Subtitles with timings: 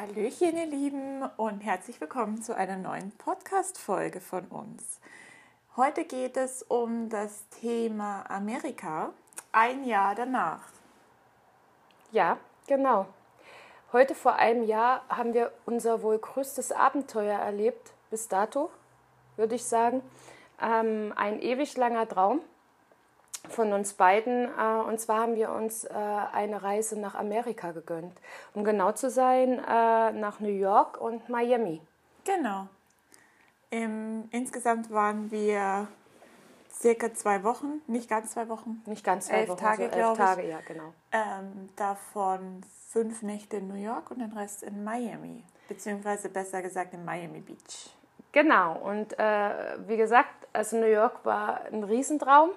[0.00, 5.00] Hallöchen, ihr Lieben, und herzlich willkommen zu einer neuen Podcast-Folge von uns.
[5.76, 9.12] Heute geht es um das Thema Amerika,
[9.50, 10.60] ein Jahr danach.
[12.12, 13.06] Ja, genau.
[13.92, 18.70] Heute vor einem Jahr haben wir unser wohl größtes Abenteuer erlebt, bis dato,
[19.34, 20.02] würde ich sagen.
[20.62, 22.40] Ähm, ein ewig langer Traum
[23.50, 24.46] von uns beiden.
[24.46, 28.14] Äh, und zwar haben wir uns äh, eine Reise nach Amerika gegönnt.
[28.54, 31.80] Um genau zu sein, äh, nach New York und Miami.
[32.24, 32.68] Genau.
[33.70, 35.88] Im, insgesamt waren wir
[36.72, 38.82] circa zwei Wochen, nicht ganz zwei Wochen.
[38.86, 40.26] Nicht ganz zwei elf Wochen, Tage, so elf glaube ich.
[40.26, 40.94] Tage, ja, genau.
[41.12, 45.44] Ähm, davon fünf Nächte in New York und den Rest in Miami.
[45.68, 47.94] Beziehungsweise besser gesagt in Miami Beach.
[48.32, 52.50] Genau, und äh, wie gesagt, also New York war ein Riesentraum.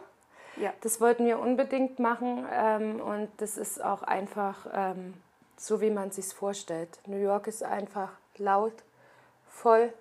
[0.57, 0.73] Ja.
[0.81, 5.13] Das wollten wir unbedingt machen ähm, und das ist auch einfach ähm,
[5.57, 6.99] so, wie man sich vorstellt.
[7.05, 8.73] New York ist einfach laut,
[9.47, 9.93] voll,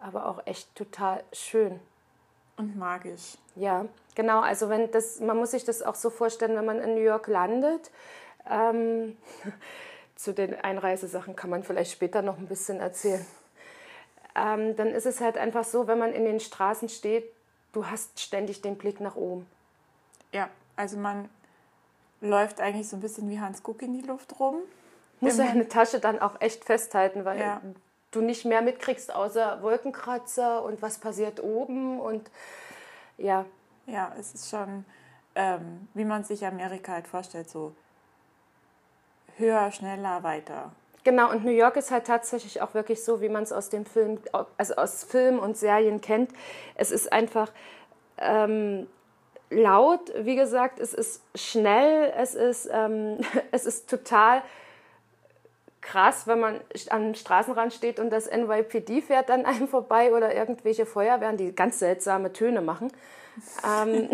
[0.00, 1.80] aber auch echt total schön.
[2.56, 3.36] Und magisch.
[3.54, 4.40] Ja, genau.
[4.40, 7.26] Also wenn das, man muss sich das auch so vorstellen, wenn man in New York
[7.26, 7.90] landet.
[8.48, 9.16] Ähm,
[10.16, 13.24] zu den Einreisesachen kann man vielleicht später noch ein bisschen erzählen.
[14.34, 17.30] Ähm, dann ist es halt einfach so, wenn man in den Straßen steht,
[17.76, 19.46] du hast ständig den Blick nach oben.
[20.32, 21.28] Ja, also man
[22.22, 24.56] läuft eigentlich so ein bisschen wie Hans Guck in die Luft rum.
[25.20, 27.60] Muss deine Tasche dann auch echt festhalten, weil Ja.
[28.10, 32.30] du nicht mehr mitkriegst außer Wolkenkratzer und was passiert oben und
[33.18, 33.44] ja,
[33.86, 34.84] Ja, es ist schon,
[35.36, 37.72] ähm, wie man sich Amerika halt vorstellt, so
[39.36, 40.72] höher, schneller, weiter.
[41.06, 43.86] Genau, und New York ist halt tatsächlich auch wirklich so, wie man es aus dem
[43.86, 44.18] Film,
[44.56, 46.32] also aus Film und Serien kennt.
[46.74, 47.52] Es ist einfach
[48.18, 48.88] ähm,
[49.48, 53.18] laut, wie gesagt, es ist schnell, es ist, ähm,
[53.52, 54.42] es ist total
[55.80, 60.86] krass, wenn man am Straßenrand steht und das NYPD fährt an einem vorbei oder irgendwelche
[60.86, 62.90] Feuerwehren, die ganz seltsame Töne machen.
[63.64, 64.08] ähm,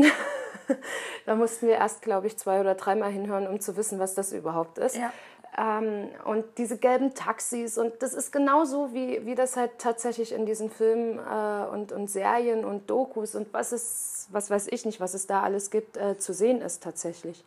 [1.25, 4.35] da mussten wir erst, glaube ich, zwei oder dreimal hinhören, um zu wissen, was das
[4.35, 4.97] überhaupt ist.
[4.97, 5.11] Ja.
[5.57, 10.47] Ähm, und diese gelben Taxis und das ist genauso, wie, wie das halt tatsächlich in
[10.47, 14.99] diesen Filmen äh, und, und Serien und Dokus und was es, was weiß ich nicht,
[14.99, 17.45] was es da alles gibt, äh, zu sehen ist tatsächlich.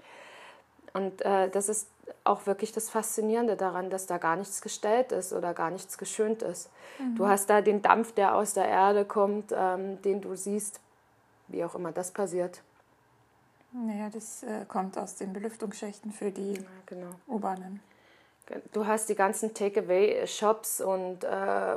[0.94, 1.88] Und äh, das ist
[2.24, 6.42] auch wirklich das Faszinierende daran, dass da gar nichts gestellt ist oder gar nichts geschönt
[6.44, 6.70] ist.
[7.16, 10.80] Du hast da den Dampf, der aus der Erde kommt, ähm, den du siehst,
[11.48, 12.62] wie auch immer das passiert.
[13.74, 17.10] Naja, das äh, kommt aus den Belüftungsschächten für die Ja, genau.
[17.28, 17.82] U-Bahnen.
[18.74, 21.76] Du hast die ganzen Takeaway-Shops und äh,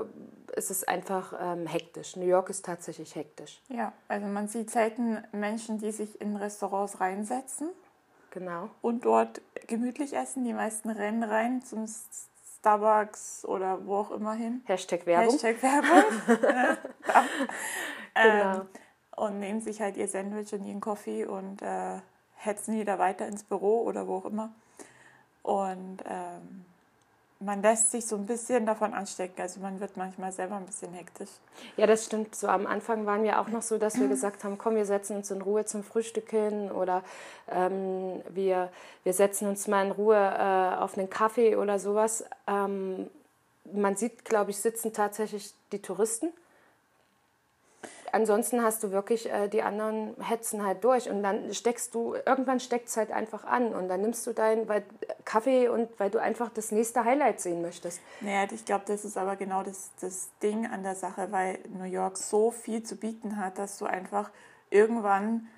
[0.54, 2.16] es ist einfach ähm, hektisch.
[2.16, 3.62] New York ist tatsächlich hektisch.
[3.68, 7.70] Ja, also man sieht selten Menschen, die sich in Restaurants reinsetzen
[8.30, 8.68] Genau.
[8.82, 10.44] und dort gemütlich essen.
[10.44, 11.86] Die meisten rennen rein zum
[12.58, 14.62] Starbucks oder wo auch immer hin.
[14.66, 15.30] Hashtag Werbung.
[15.38, 16.04] Hashtag Werbung.
[18.20, 18.56] Genau.
[18.56, 18.68] ähm,
[19.16, 22.00] und nehmen sich halt ihr Sandwich und ihren Kaffee und äh,
[22.34, 24.52] hetzen wieder weiter ins Büro oder wo auch immer.
[25.48, 26.66] Und ähm,
[27.40, 29.40] man lässt sich so ein bisschen davon anstecken.
[29.40, 31.30] Also man wird manchmal selber ein bisschen hektisch.
[31.78, 32.34] Ja, das stimmt.
[32.34, 35.16] So am Anfang waren wir auch noch so, dass wir gesagt haben, komm, wir setzen
[35.16, 37.02] uns in Ruhe zum Frühstück hin oder
[37.50, 38.68] ähm, wir,
[39.04, 42.26] wir setzen uns mal in Ruhe äh, auf einen Kaffee oder sowas.
[42.46, 43.08] Ähm,
[43.72, 46.30] man sieht, glaube ich, sitzen tatsächlich die Touristen.
[48.12, 52.60] Ansonsten hast du wirklich, äh, die anderen hetzen halt durch und dann steckst du, irgendwann
[52.60, 54.84] steckt es halt einfach an und dann nimmst du deinen weil,
[55.24, 58.00] Kaffee und weil du einfach das nächste Highlight sehen möchtest.
[58.20, 61.84] Naja, ich glaube, das ist aber genau das, das Ding an der Sache, weil New
[61.84, 64.30] York so viel zu bieten hat, dass du einfach
[64.70, 65.48] irgendwann,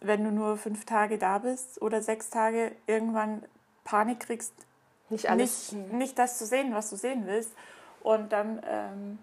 [0.00, 3.42] wenn du nur fünf Tage da bist oder sechs Tage, irgendwann
[3.84, 4.52] Panik kriegst,
[5.08, 5.72] Nicht alles.
[5.72, 7.52] nicht, nicht das zu sehen, was du sehen willst.
[8.02, 9.18] Und dann ähm,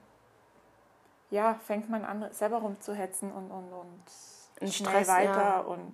[1.34, 5.42] ja, fängt man an, selber rumzuhetzen und, und, und schnell Stress, weiter.
[5.42, 5.60] ja.
[5.60, 5.94] Und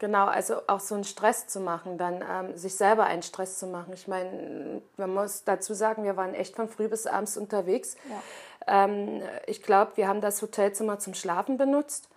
[0.00, 3.66] Genau, also auch so einen Stress zu machen, dann ähm, sich selber einen Stress zu
[3.66, 3.92] machen.
[3.92, 7.96] Ich meine, man muss dazu sagen, wir waren echt von früh bis abends unterwegs.
[8.08, 8.84] Ja.
[8.84, 12.08] Ähm, ich glaube, wir haben das Hotelzimmer zum Schlafen benutzt.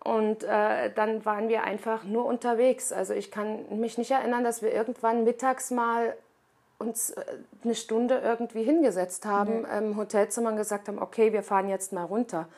[0.00, 2.92] Und äh, dann waren wir einfach nur unterwegs.
[2.92, 6.14] Also ich kann mich nicht erinnern, dass wir irgendwann mittags mal
[6.86, 7.24] uns äh,
[7.62, 12.04] eine Stunde irgendwie hingesetzt haben im Hotelzimmer und gesagt haben, okay, wir fahren jetzt mal
[12.04, 12.48] runter.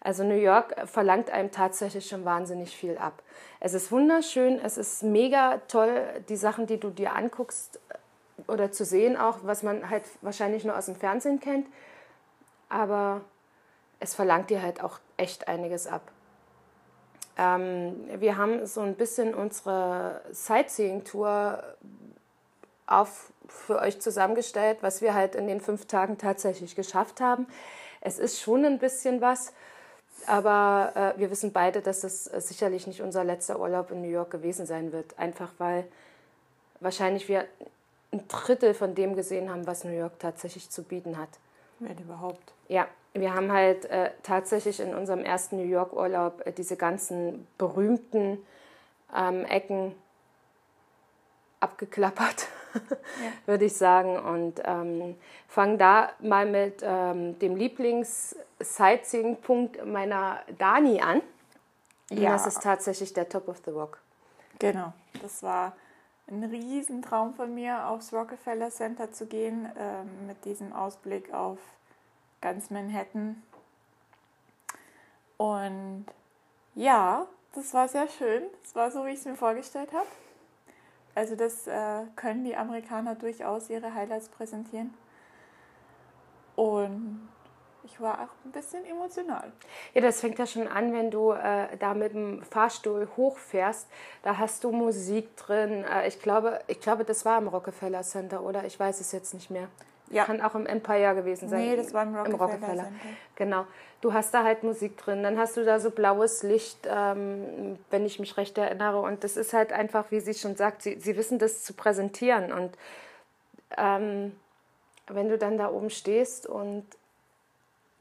[0.00, 3.22] Also New York verlangt einem tatsächlich schon wahnsinnig viel ab.
[3.58, 8.70] Es ist wunderschön, es ist mega toll, die Sachen, die du dir anguckst äh, oder
[8.70, 11.66] zu sehen auch, was man halt wahrscheinlich nur aus dem Fernsehen kennt.
[12.68, 13.22] Aber
[14.00, 16.02] es verlangt dir halt auch echt einiges ab.
[17.36, 21.62] Ähm, wir haben so ein bisschen unsere Sightseeing-Tour
[22.86, 27.46] auf für euch zusammengestellt, was wir halt in den fünf Tagen tatsächlich geschafft haben.
[28.00, 29.52] Es ist schon ein bisschen was,
[30.26, 34.08] aber äh, wir wissen beide, dass es äh, sicherlich nicht unser letzter Urlaub in New
[34.08, 35.18] York gewesen sein wird.
[35.18, 35.86] Einfach weil
[36.80, 37.46] wahrscheinlich wir
[38.12, 41.30] ein Drittel von dem gesehen haben, was New York tatsächlich zu bieten hat.
[41.80, 42.52] Wenn überhaupt.
[42.68, 48.38] Ja, wir haben halt äh, tatsächlich in unserem ersten New York-Urlaub äh, diese ganzen berühmten
[49.14, 49.94] ähm, Ecken
[51.60, 52.80] abgeklappert, ja.
[53.46, 54.18] würde ich sagen.
[54.18, 55.14] Und ähm,
[55.48, 61.22] fangen da mal mit ähm, dem Lieblings-Sightseeing-Punkt meiner Dani an.
[62.10, 62.16] Ja.
[62.16, 64.00] Und das ist tatsächlich der Top of the Rock.
[64.58, 65.74] Genau, das war
[66.26, 71.58] ein Riesentraum von mir, aufs Rockefeller Center zu gehen, ähm, mit diesem Ausblick auf
[72.40, 73.42] ganz Manhattan.
[75.36, 76.06] Und
[76.74, 78.44] ja, das war sehr schön.
[78.64, 80.06] Es war so, wie ich es mir vorgestellt habe.
[81.14, 84.92] Also das äh, können die Amerikaner durchaus ihre Highlights präsentieren.
[86.56, 87.28] Und
[87.84, 89.52] ich war auch ein bisschen emotional.
[89.92, 93.88] Ja, das fängt ja schon an, wenn du äh, da mit dem Fahrstuhl hochfährst.
[94.22, 95.84] Da hast du Musik drin.
[95.84, 98.64] Äh, ich, glaube, ich glaube, das war im Rockefeller Center, oder?
[98.64, 99.68] Ich weiß es jetzt nicht mehr.
[100.14, 100.24] Ja.
[100.24, 101.60] Kann auch im Empire gewesen sein.
[101.60, 102.92] Nee, das war im Rockefeller, im Rockefeller.
[103.36, 103.66] Genau.
[104.00, 105.22] Du hast da halt Musik drin.
[105.22, 109.00] Dann hast du da so blaues Licht, ähm, wenn ich mich recht erinnere.
[109.00, 112.52] Und das ist halt einfach, wie sie schon sagt, sie, sie wissen das zu präsentieren.
[112.52, 112.76] Und
[113.76, 114.32] ähm,
[115.08, 116.84] wenn du dann da oben stehst und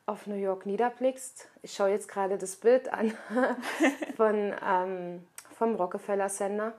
[0.06, 1.50] auf New York niederblickst.
[1.62, 3.14] Ich schaue jetzt gerade das Bild an
[4.18, 5.26] von, ähm,
[5.58, 6.74] vom Rockefeller Center.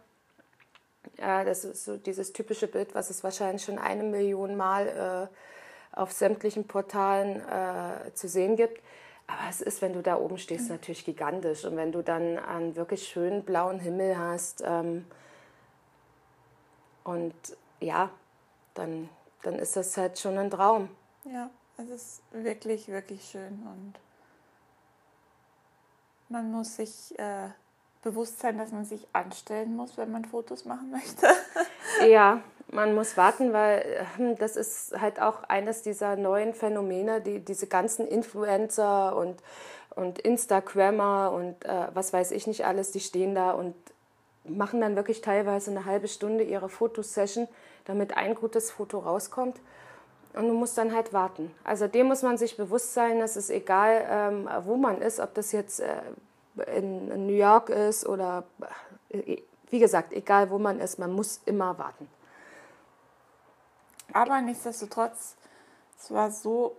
[1.19, 5.97] Ja, das ist so dieses typische Bild, was es wahrscheinlich schon eine Million Mal äh,
[5.97, 8.83] auf sämtlichen Portalen äh, zu sehen gibt.
[9.27, 11.65] Aber es ist, wenn du da oben stehst, natürlich gigantisch.
[11.65, 15.07] Und wenn du dann einen wirklich schönen blauen Himmel hast ähm,
[17.05, 17.35] und
[17.81, 18.11] ja,
[18.75, 19.09] dann,
[19.43, 20.89] dann ist das halt schon ein Traum.
[21.25, 21.51] Ja.
[21.77, 23.95] Es ist wirklich, wirklich schön und
[26.29, 27.49] man muss sich äh,
[28.05, 31.27] bewusst sein, dass man sich anstellen muss, wenn man Fotos machen möchte.
[32.09, 32.41] ja,
[32.71, 37.67] man muss warten, weil hm, das ist halt auch eines dieser neuen Phänomene, die diese
[37.67, 39.43] ganzen Influencer und,
[39.97, 43.75] und Instagrammer und äh, was weiß ich nicht alles, die stehen da und
[44.45, 47.49] machen dann wirklich teilweise eine halbe Stunde ihre Fotosession,
[47.87, 49.59] damit ein gutes Foto rauskommt.
[50.35, 51.55] Und du musst dann halt warten.
[51.63, 55.33] Also dem muss man sich bewusst sein, dass es egal, ähm, wo man ist, ob
[55.35, 55.87] das jetzt äh,
[56.75, 58.45] in, in, New York ist oder
[59.11, 62.09] äh, wie gesagt, egal wo man ist, man muss immer warten.
[64.13, 65.37] Aber nichtsdestotrotz,
[65.99, 66.77] es war so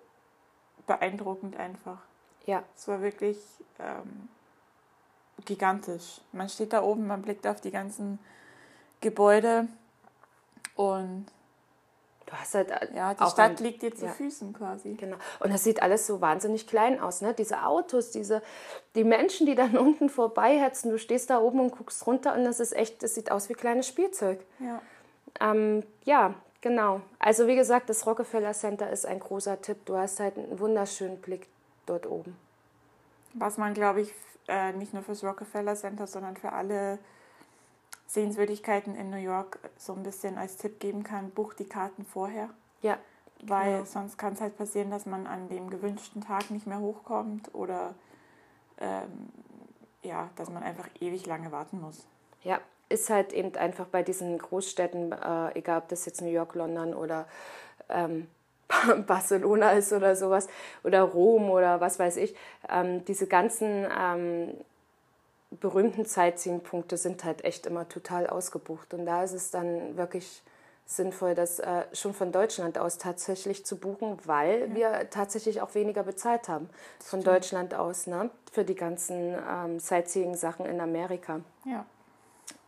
[0.87, 1.99] beeindruckend einfach.
[2.45, 2.63] Ja.
[2.75, 3.37] Es war wirklich
[3.79, 4.29] ähm,
[5.43, 6.21] gigantisch.
[6.31, 8.19] Man steht da oben, man blickt auf die ganzen
[9.01, 9.67] Gebäude
[10.75, 11.25] und
[12.25, 14.11] Du hast halt äh, ja, die Stadt ein, liegt dir zu ja.
[14.11, 14.93] Füßen quasi.
[14.93, 15.17] Genau.
[15.39, 17.33] Und das sieht alles so wahnsinnig klein aus, ne?
[17.33, 18.41] Diese Autos, diese
[18.95, 20.91] die Menschen, die dann unten vorbeihetzen.
[20.91, 23.53] Du stehst da oben und guckst runter und das ist echt, das sieht aus wie
[23.53, 24.39] kleines Spielzeug.
[24.59, 24.81] Ja.
[25.39, 27.01] Ähm, ja, genau.
[27.19, 29.85] Also wie gesagt, das Rockefeller Center ist ein großer Tipp.
[29.85, 31.47] Du hast halt einen wunderschönen Blick
[31.85, 32.35] dort oben.
[33.33, 34.13] Was man, glaube ich,
[34.47, 36.99] äh, nicht nur fürs Rockefeller Center, sondern für alle
[38.07, 42.49] Sehenswürdigkeiten in New York so ein bisschen als Tipp geben kann, bucht die Karten vorher.
[42.81, 42.97] Ja.
[43.41, 43.85] Weil genau.
[43.85, 47.93] sonst kann es halt passieren, dass man an dem gewünschten Tag nicht mehr hochkommt oder
[48.79, 49.29] ähm,
[50.03, 52.07] ja, dass man einfach ewig lange warten muss.
[52.43, 52.59] Ja,
[52.89, 56.93] ist halt eben einfach bei diesen Großstädten, äh, egal ob das jetzt New York, London
[56.93, 57.27] oder
[57.89, 58.27] ähm,
[59.07, 60.47] Barcelona ist oder sowas
[60.83, 62.35] oder Rom oder was weiß ich,
[62.69, 64.53] ähm, diese ganzen ähm,
[65.51, 68.93] berühmten Sightseeing-Punkte sind halt echt immer total ausgebucht.
[68.93, 70.43] Und da ist es dann wirklich
[70.85, 74.75] sinnvoll, das äh, schon von Deutschland aus tatsächlich zu buchen, weil ja.
[74.75, 77.27] wir tatsächlich auch weniger bezahlt haben von Stimmt.
[77.27, 78.29] Deutschland aus ne?
[78.51, 81.39] für die ganzen ähm, Sightseeing-Sachen in Amerika.
[81.65, 81.85] Ja.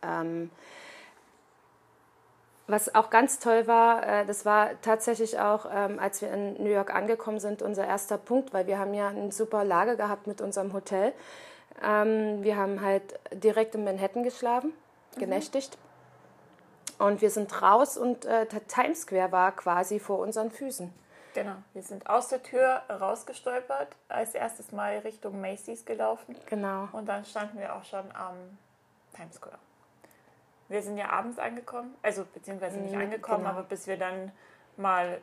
[0.02, 0.50] Ähm,
[2.66, 6.70] was auch ganz toll war, äh, das war tatsächlich auch, ähm, als wir in New
[6.70, 10.40] York angekommen sind, unser erster Punkt, weil wir haben ja eine super Lage gehabt mit
[10.40, 11.14] unserem Hotel.
[11.82, 14.72] Ähm, wir haben halt direkt in Manhattan geschlafen,
[15.14, 15.20] mhm.
[15.20, 15.78] genächtigt.
[16.98, 20.92] Und wir sind raus und äh, Times Square war quasi vor unseren Füßen.
[21.34, 26.34] Genau, wir sind aus der Tür rausgestolpert, als erstes Mal Richtung Macy's gelaufen.
[26.46, 26.88] Genau.
[26.92, 28.34] Und dann standen wir auch schon am
[29.14, 29.58] Times Square.
[30.68, 33.50] Wir sind ja abends angekommen, also beziehungsweise nicht mhm, angekommen, genau.
[33.50, 34.32] aber bis wir dann
[34.76, 35.20] mal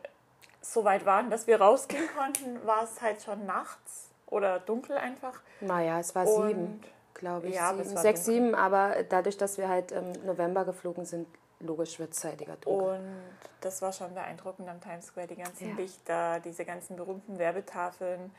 [0.61, 5.41] so weit waren, dass wir rausgehen konnten, war es halt schon nachts oder dunkel einfach.
[5.61, 6.81] Naja, es war und, sieben,
[7.13, 7.55] glaube ich.
[7.55, 7.97] Ja, sieben.
[7.97, 8.43] Sechs, dunkel.
[8.43, 11.27] sieben, aber dadurch, dass wir halt im November geflogen sind,
[11.59, 12.97] logisch wird zeitiger dunkel.
[12.99, 13.23] Und
[13.61, 15.75] das war schon beeindruckend am Times Square, die ganzen Ja.
[15.75, 18.31] Lichter, diese ganzen berühmten Werbetafeln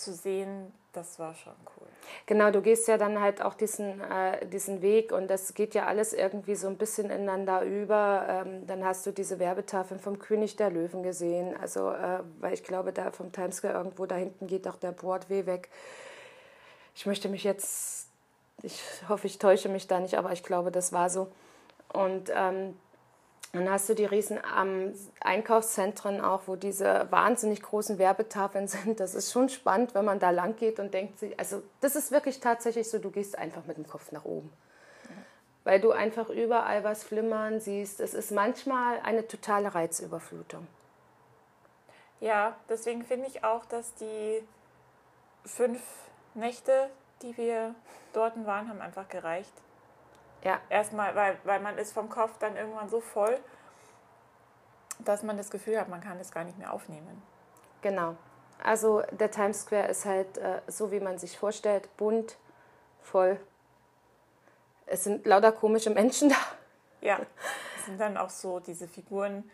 [0.00, 1.86] zu sehen, das war schon cool.
[2.26, 5.86] Genau, du gehst ja dann halt auch diesen, äh, diesen Weg und das geht ja
[5.86, 8.26] alles irgendwie so ein bisschen ineinander über.
[8.28, 11.56] Ähm, dann hast du diese Werbetafeln vom König der Löwen gesehen.
[11.60, 14.92] Also, äh, weil ich glaube, da vom Times Square irgendwo da hinten geht auch der
[14.92, 15.68] Broadway weg.
[16.96, 18.08] Ich möchte mich jetzt,
[18.62, 21.30] ich hoffe, ich täusche mich da nicht, aber ich glaube, das war so.
[21.92, 22.76] Und ähm,
[23.52, 29.00] dann hast du die riesen ähm, Einkaufszentren auch, wo diese wahnsinnig großen Werbetafeln sind.
[29.00, 32.12] Das ist schon spannend, wenn man da lang geht und denkt sich, also das ist
[32.12, 34.52] wirklich tatsächlich so, du gehst einfach mit dem Kopf nach oben.
[35.64, 38.00] Weil du einfach überall was flimmern siehst.
[38.00, 40.66] Es ist manchmal eine totale Reizüberflutung.
[42.20, 44.42] Ja, deswegen finde ich auch, dass die
[45.44, 45.80] fünf
[46.34, 46.88] Nächte,
[47.22, 47.74] die wir
[48.12, 49.52] dort waren, haben einfach gereicht.
[50.42, 53.38] Ja, Erstmal, weil, weil man ist vom Kopf dann irgendwann so voll,
[55.00, 57.22] dass man das Gefühl hat, man kann das gar nicht mehr aufnehmen.
[57.82, 58.16] genau.
[58.62, 62.36] Also der Times Square ist halt äh, so, wie man sich vorstellt, bunt,
[63.00, 63.40] voll.
[64.84, 66.36] Es sind lauter komische Menschen da.
[67.00, 67.20] Ja,
[67.78, 69.50] es sind dann auch so diese Figuren,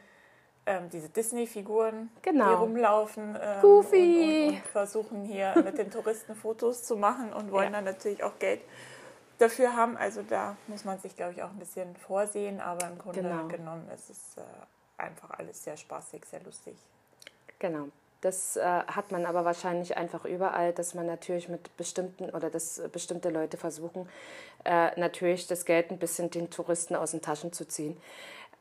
[0.66, 2.48] ähm, diese Disney-Figuren, Genau.
[2.48, 4.46] die rumlaufen ähm, Goofy.
[4.48, 7.78] Und, und, und versuchen hier mit den Touristen Fotos zu machen und wollen Ja.
[7.78, 8.62] dann natürlich auch Geld
[9.38, 9.96] dafür haben.
[9.96, 13.46] Also da muss man sich, glaube ich, auch ein bisschen vorsehen, aber im Grunde Genau.
[13.48, 14.42] genommen ist es äh,
[15.02, 16.76] einfach alles sehr spaßig, sehr lustig.
[17.58, 17.88] Genau.
[18.22, 22.82] Das äh, hat man aber wahrscheinlich einfach überall, dass man natürlich mit bestimmten oder dass
[22.90, 24.08] bestimmte Leute versuchen,
[24.64, 27.96] äh, natürlich das Geld ein bisschen den Touristen aus den Taschen zu ziehen.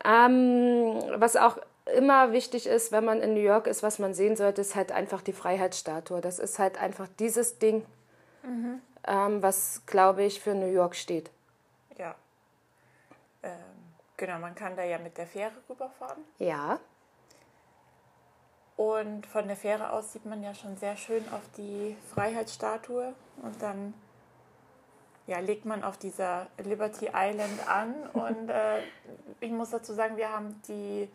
[0.03, 1.58] Ähm, was auch
[1.96, 4.91] immer wichtig ist, wenn man in New York ist, was man sehen sollte, ist halt
[4.91, 6.20] einfach die Freiheitsstatue.
[6.20, 7.86] Das ist halt einfach dieses Ding,
[9.07, 11.31] ähm, was, glaube ich, für New York steht.
[11.97, 12.15] Ja.
[13.43, 13.51] Ähm,
[14.17, 16.24] genau, man kann da ja mit der Fähre rüberfahren.
[16.39, 16.79] Ja,
[18.77, 23.62] Und von der Fähre aus sieht man ja schon sehr schön auf die Freiheitsstatue und
[23.62, 23.93] dann
[25.27, 28.81] ja, legt man auf dieser Liberty Island an und äh,
[29.39, 31.09] ich muss dazu sagen, wir haben die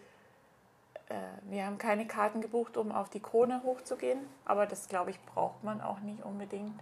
[1.08, 5.20] äh, wir haben keine Karten gebucht, um auf die Krone hochzugehen, aber das glaube ich
[5.26, 6.74] braucht man auch nicht unbedingt,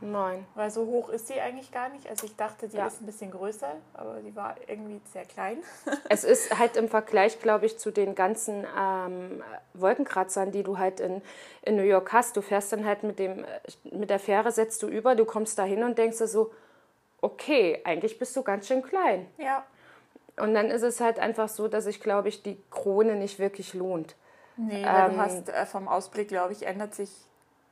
[0.00, 0.46] nein.
[0.54, 2.08] weil so hoch ist sie eigentlich gar nicht.
[2.08, 2.86] Also ich dachte, die Ja.
[2.86, 5.58] ist ein bisschen größer, aber die war irgendwie sehr klein.
[6.08, 9.42] Es ist halt im Vergleich, glaube ich, zu den ganzen ähm,
[9.74, 11.22] Wolkenkratzern, die du halt in,
[11.62, 12.36] in New York hast.
[12.36, 13.46] Du fährst dann halt mit, dem, äh,
[13.92, 16.52] mit der Fähre, setzt du über, du kommst da hin und denkst dir so,
[17.20, 19.26] okay, eigentlich bist du ganz schön klein.
[19.38, 19.64] Ja,
[20.36, 23.74] Und dann ist es halt einfach so, dass sich, glaube ich, die Krone nicht wirklich
[23.74, 24.16] lohnt.
[24.56, 27.10] nee, weil Ähm, du hast äh, vom Ausblick, glaube ich, ändert sich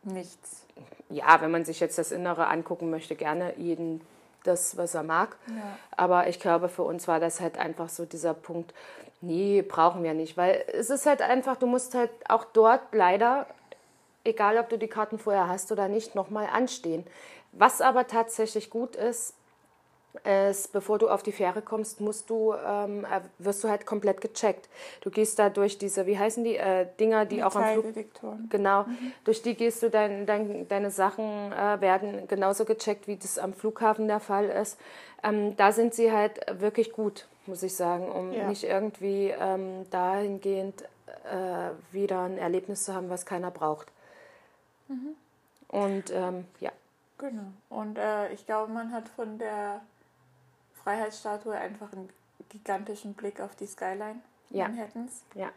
[0.05, 0.65] nichts.
[1.11, 4.01] Ja, wenn man sich jetzt das Innere angucken möchte, gerne jeden
[4.45, 5.37] das, was er mag.
[5.49, 5.79] Ja.
[5.97, 8.75] Aber ich glaube, für uns war das halt einfach so dieser Punkt,
[9.21, 10.37] nee, brauchen wir nicht.
[10.37, 13.47] Weil es ist halt einfach, du musst halt auch dort leider,
[14.25, 17.07] egal ob du die Karten vorher hast oder nicht, nochmal anstehen.
[17.53, 19.35] Was aber tatsächlich gut ist,
[20.25, 24.21] ist, bevor du auf die Fähre kommst, musst du, ähm, äh, wirst du halt komplett
[24.21, 24.69] gecheckt.
[25.01, 27.85] Du gehst da durch diese, wie heißen die, äh, Dinger, die auch am Flug.
[28.51, 28.85] Genau,
[29.25, 33.53] durch die gehst du, dein, dein, deine Sachen äh, werden genauso gecheckt, wie das am
[33.53, 34.79] Flughafen der Fall ist.
[35.23, 38.49] Ähm, da sind sie halt wirklich gut, muss ich sagen, um Ja.
[38.49, 40.83] nicht irgendwie ähm, dahingehend
[41.31, 43.89] äh, wieder ein Erlebnis zu haben, was keiner braucht.
[45.69, 46.71] Und ähm, ja,
[47.19, 47.43] Genau.
[47.69, 49.81] Und äh, ich glaube, man hat von der
[50.89, 52.09] Freiheitsstatue einfach einen
[52.49, 54.69] gigantischen Blick auf die Skyline Ja.
[54.69, 55.23] Manhattans.
[55.35, 55.51] ja,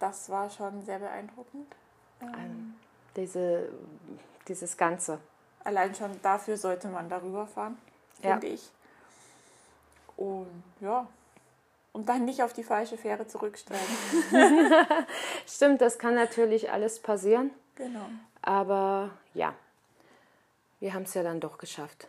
[0.00, 1.72] Das war schon sehr beeindruckend.
[2.20, 2.74] Ähm,
[3.14, 3.68] diese,
[4.48, 5.20] dieses Ganze.
[5.62, 7.78] allein schon dafür sollte man darüber fahren,
[8.22, 8.32] Ja.
[8.32, 8.68] finde ich.
[10.16, 11.06] Und ja.
[11.92, 13.86] Und dann nicht auf die falsche Fähre zurücksteigen.
[15.46, 18.06] Stimmt, das kann natürlich alles passieren, genau.
[18.42, 19.54] aber ja,
[20.80, 22.08] wir haben es ja dann doch geschafft.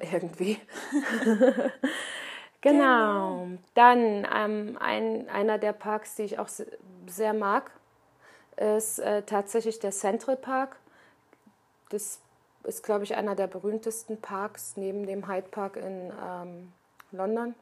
[0.12, 0.58] Irgendwie.
[2.60, 3.48] genau.
[3.74, 6.66] Dann ähm, ein, einer der Parks, die ich auch se-
[7.06, 7.70] sehr mag,
[8.56, 10.76] ist äh, tatsächlich der Central Park.
[11.90, 12.20] Das
[12.64, 16.72] ist, glaube ich, einer der berühmtesten Parks neben dem Hyde Park in ähm,
[17.10, 17.54] London.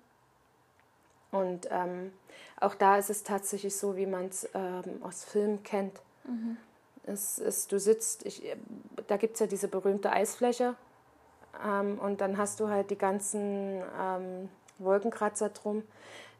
[1.30, 2.12] Und ähm,
[2.60, 6.00] auch da ist es tatsächlich so, wie man es ähm, aus Filmen kennt.
[7.04, 8.42] Es ist, du sitzt, ich,
[9.06, 10.74] da gibt es ja diese berühmte Eisfläche
[11.64, 14.48] ähm, und dann hast du halt die ganzen ähm,
[14.78, 15.82] Wolkenkratzer drum.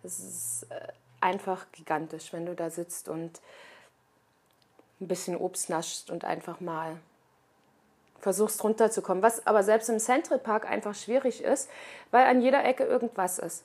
[0.02, 0.88] Es ist äh,
[1.20, 3.40] einfach gigantisch, wenn du da sitzt und
[5.00, 6.96] ein bisschen Obst naschst und einfach mal
[8.20, 9.22] versuchst runterzukommen.
[9.22, 11.70] Was aber selbst im Central Park einfach schwierig ist,
[12.10, 13.64] weil an jeder Ecke irgendwas ist.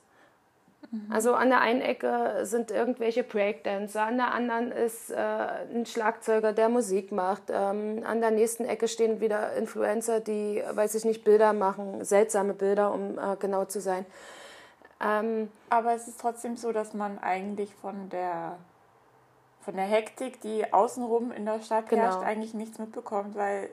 [1.10, 6.54] Also an der einen Ecke sind irgendwelche Breakdancer, an der anderen ist äh, ein Schlagzeuger,
[6.54, 7.44] der Musik macht.
[7.50, 12.54] Ähm, an der nächsten Ecke stehen wieder Influencer, die, weiß ich nicht, Bilder machen, seltsame
[12.54, 14.06] Bilder, um äh, genau zu sein.
[15.04, 18.58] Ähm, Aber es ist trotzdem so, dass man eigentlich von der
[19.66, 22.04] von der Hektik, die außenrum in der Stadt genau.
[22.04, 23.70] herrscht, eigentlich nichts mitbekommt, weil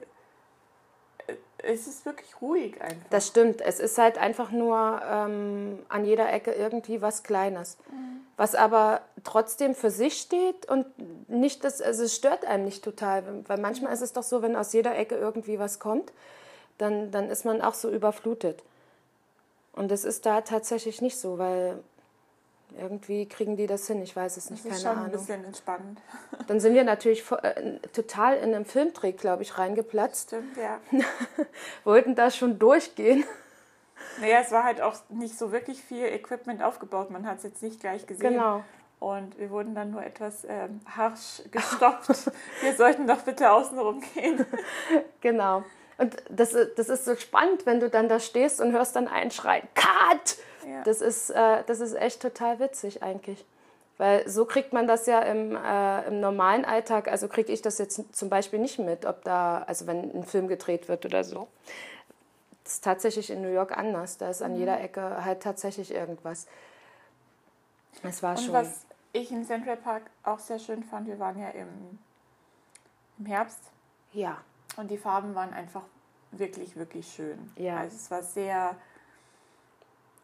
[1.62, 3.08] es ist wirklich ruhig einfach.
[3.10, 3.60] Das stimmt.
[3.60, 7.76] Es ist halt einfach nur ähm, an jeder Ecke irgendwie was Kleines.
[7.90, 8.20] Mhm.
[8.36, 10.86] Was aber trotzdem für sich steht und
[11.28, 13.44] nicht das, also es stört einem nicht total.
[13.46, 16.12] Weil manchmal ist es doch so, wenn aus jeder Ecke irgendwie was kommt,
[16.78, 18.62] dann, dann ist man auch so überflutet.
[19.72, 21.78] Und das ist da tatsächlich nicht so, weil
[22.78, 25.04] irgendwie kriegen die das hin, ich weiß es nicht, das ist keine schon Ahnung.
[25.14, 26.00] ein bisschen entspannend.
[26.46, 30.28] Dann sind wir natürlich äh, total in einem Filmdreh, glaube ich, reingeplatzt.
[30.28, 30.80] Stimmt, ja.
[31.84, 33.24] Wollten da schon durchgehen.
[34.20, 37.10] Naja, es war halt auch nicht so wirklich viel Equipment aufgebaut.
[37.10, 38.32] Man hat es jetzt nicht gleich gesehen.
[38.32, 38.64] Genau.
[38.98, 42.08] Und wir wurden dann nur etwas ähm, harsch gestoppt.
[42.62, 44.44] wir sollten doch bitte außenrum gehen.
[45.20, 45.62] genau.
[45.98, 49.30] Und das, das ist so spannend, wenn du dann da stehst und hörst dann einen
[49.30, 50.36] Schreien, Cut!
[50.66, 50.82] Ja.
[50.82, 53.44] Das, ist, äh, das ist echt total witzig eigentlich.
[53.98, 57.78] Weil so kriegt man das ja im, äh, im normalen Alltag, also kriege ich das
[57.78, 61.46] jetzt zum Beispiel nicht mit, ob da, also wenn ein Film gedreht wird oder so.
[62.64, 64.18] Das ist tatsächlich in New York anders.
[64.18, 64.58] Da ist an mhm.
[64.58, 66.46] jeder Ecke halt tatsächlich irgendwas.
[68.02, 68.54] Es war Und schon.
[68.54, 71.98] Was ich im Central Park auch sehr schön fand, wir waren ja im,
[73.18, 73.60] im Herbst.
[74.12, 74.38] Ja.
[74.76, 75.82] Und die Farben waren einfach
[76.30, 77.52] wirklich, wirklich schön.
[77.56, 77.78] Ja.
[77.78, 78.76] Also es war sehr,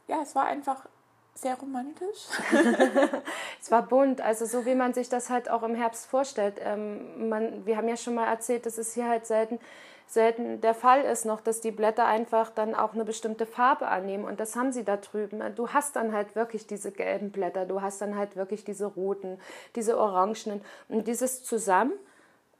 [0.08, 0.86] ja, es war einfach
[1.34, 2.26] sehr romantisch.
[3.60, 6.56] es war bunt, also so wie man sich das halt auch im Herbst vorstellt.
[6.60, 9.60] Ähm, man, wir haben ja schon mal erzählt, dass es hier halt selten,
[10.06, 14.24] selten der Fall ist noch, dass die Blätter einfach dann auch eine bestimmte Farbe annehmen
[14.24, 15.40] und das haben sie da drüben.
[15.54, 19.38] Du hast dann halt wirklich diese gelben Blätter, du hast dann halt wirklich diese roten,
[19.76, 21.92] diese orangenen und dieses zusammen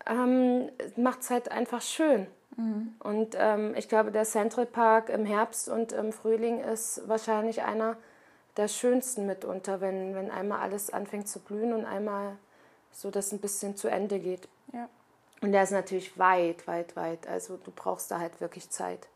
[0.07, 2.29] ähm, macht es halt einfach schön.
[2.59, 2.95] Mhm.
[2.99, 7.97] Und ähm, ich glaube, der Central Park im Herbst und im Frühling ist wahrscheinlich einer
[8.57, 12.37] der schönsten mitunter, wenn, wenn einmal alles anfängt zu blühen und einmal
[12.91, 14.49] so das ein bisschen zu Ende geht.
[14.73, 14.89] Ja.
[15.41, 17.29] Und der ist natürlich weit, weit, weit.
[17.29, 19.07] Also du brauchst da halt wirklich Zeit,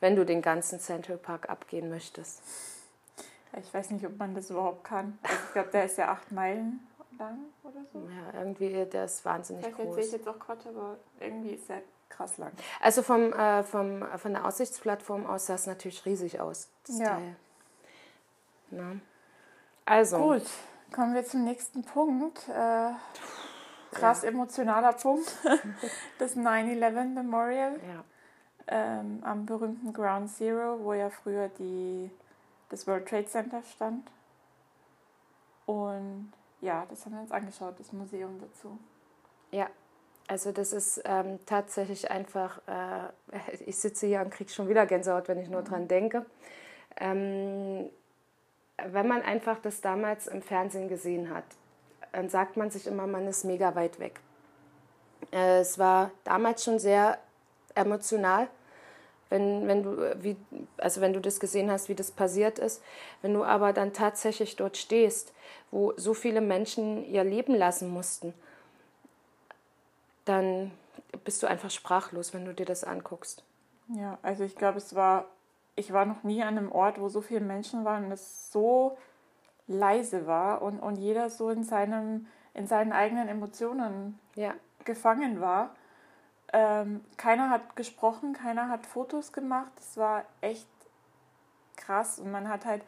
[0.00, 2.42] wenn du den ganzen Central Park abgehen möchtest.
[3.60, 5.18] Ich weiß nicht, ob man das überhaupt kann.
[5.22, 6.80] Also ich glaube, der ist ja acht Meilen
[7.18, 8.00] lang oder so.
[8.00, 9.96] Ja, irgendwie, der ist wahnsinnig Vielleicht groß.
[9.96, 12.52] erzähle ich jetzt auch Quatsch, aber irgendwie ist der krass lang.
[12.80, 17.16] Also vom, äh, vom, von der Aussichtsplattform aus sah es natürlich riesig aus, das Ja.
[17.16, 17.36] Teil.
[18.70, 18.96] Na.
[19.84, 20.44] Also, Gut,
[20.92, 22.48] kommen wir zum nächsten Punkt.
[22.48, 22.92] Äh,
[23.92, 25.36] krass emotionaler Punkt.
[26.18, 28.04] das 9-11 Memorial ja.
[28.68, 32.10] ähm, am berühmten Ground Zero, wo ja früher die,
[32.70, 34.10] das World Trade Center stand.
[35.66, 38.78] Und ja, das haben wir uns angeschaut, das Museum dazu.
[39.50, 39.68] Ja,
[40.28, 45.28] also das ist ähm, tatsächlich einfach, äh, ich sitze hier und kriege schon wieder Gänsehaut,
[45.28, 46.24] wenn ich nur dran denke.
[46.98, 47.90] Ähm,
[48.84, 51.44] wenn man einfach das damals im Fernsehen gesehen hat,
[52.12, 54.20] dann sagt man sich immer, man ist mega weit weg.
[55.32, 57.18] Äh, es war damals schon sehr
[57.74, 58.48] emotional,
[59.30, 60.36] wenn, wenn du, wie,
[60.76, 62.82] also wenn du das gesehen hast, wie das passiert ist.
[63.22, 65.32] Wenn du aber dann tatsächlich dort stehst,
[65.70, 68.34] wo so viele Menschen ihr Leben lassen mussten,
[70.24, 70.70] dann
[71.24, 73.44] bist du einfach sprachlos, wenn du dir das anguckst.
[73.88, 75.26] Ja, also ich glaube, es war,
[75.76, 78.96] ich war noch nie an einem Ort, wo so viele Menschen waren und es so
[79.66, 84.54] leise war und, und jeder so in, seinem, in seinen eigenen Emotionen Ja,
[84.84, 85.74] gefangen war.
[86.52, 89.72] Ähm, keiner hat gesprochen, keiner hat Fotos gemacht.
[89.78, 90.68] Es war echt
[91.76, 92.82] krass und man hat halt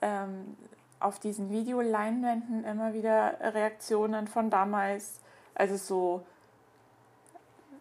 [0.00, 0.56] ähm,
[1.00, 5.20] auf diesen Videoleinwänden immer wieder Reaktionen von damals,
[5.54, 6.26] also so,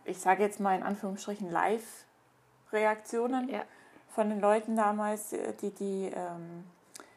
[0.05, 3.63] ich sage jetzt mal in Anführungsstrichen Live-Reaktionen ja,
[4.09, 6.63] von den Leuten damals, äh, die die ähm,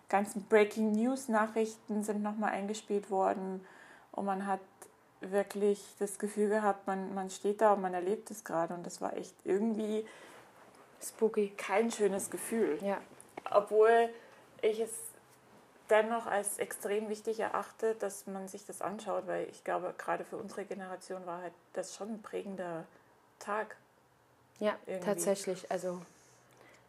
[0.09, 3.65] ganzen Breaking News Nachrichten sind nochmal eingespielt worden
[4.13, 4.61] und man hat
[5.21, 9.01] wirklich das Gefühl gehabt, man, man steht da und man erlebt es gerade und das
[9.01, 10.05] war echt irgendwie
[11.03, 11.53] spooky.
[11.57, 12.79] kein schönes Gefühl.
[12.83, 12.99] Ja,
[13.51, 14.11] Obwohl
[14.61, 14.91] ich es
[15.91, 20.37] dennoch als extrem wichtig erachte, dass man sich das anschaut, weil ich glaube, gerade für
[20.37, 22.85] unsere Generation war halt das schon ein prägender
[23.39, 23.77] Tag.
[24.59, 25.05] ja, Irgendwie.
[25.07, 25.71] tatsächlich.
[25.71, 26.01] Also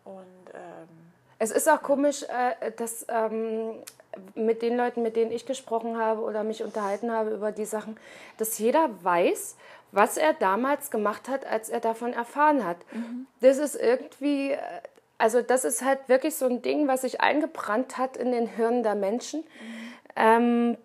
[0.06, 0.88] Und ähm,
[1.40, 3.82] Es ist auch komisch, äh, dass ähm,
[4.36, 7.98] mit den Leuten, mit denen ich gesprochen habe oder mich unterhalten habe über die Sachen,
[8.38, 9.56] dass jeder weiß,
[9.92, 12.78] was er damals gemacht hat, als er davon erfahren hat.
[13.42, 14.60] Das ist irgendwie äh,
[15.24, 18.84] Also das ist halt wirklich so ein Ding, was sich eingebrannt hat in den Hirnen
[18.84, 19.40] der Menschen.
[19.40, 19.48] Mhm.
[20.18, 20.78] Ähm,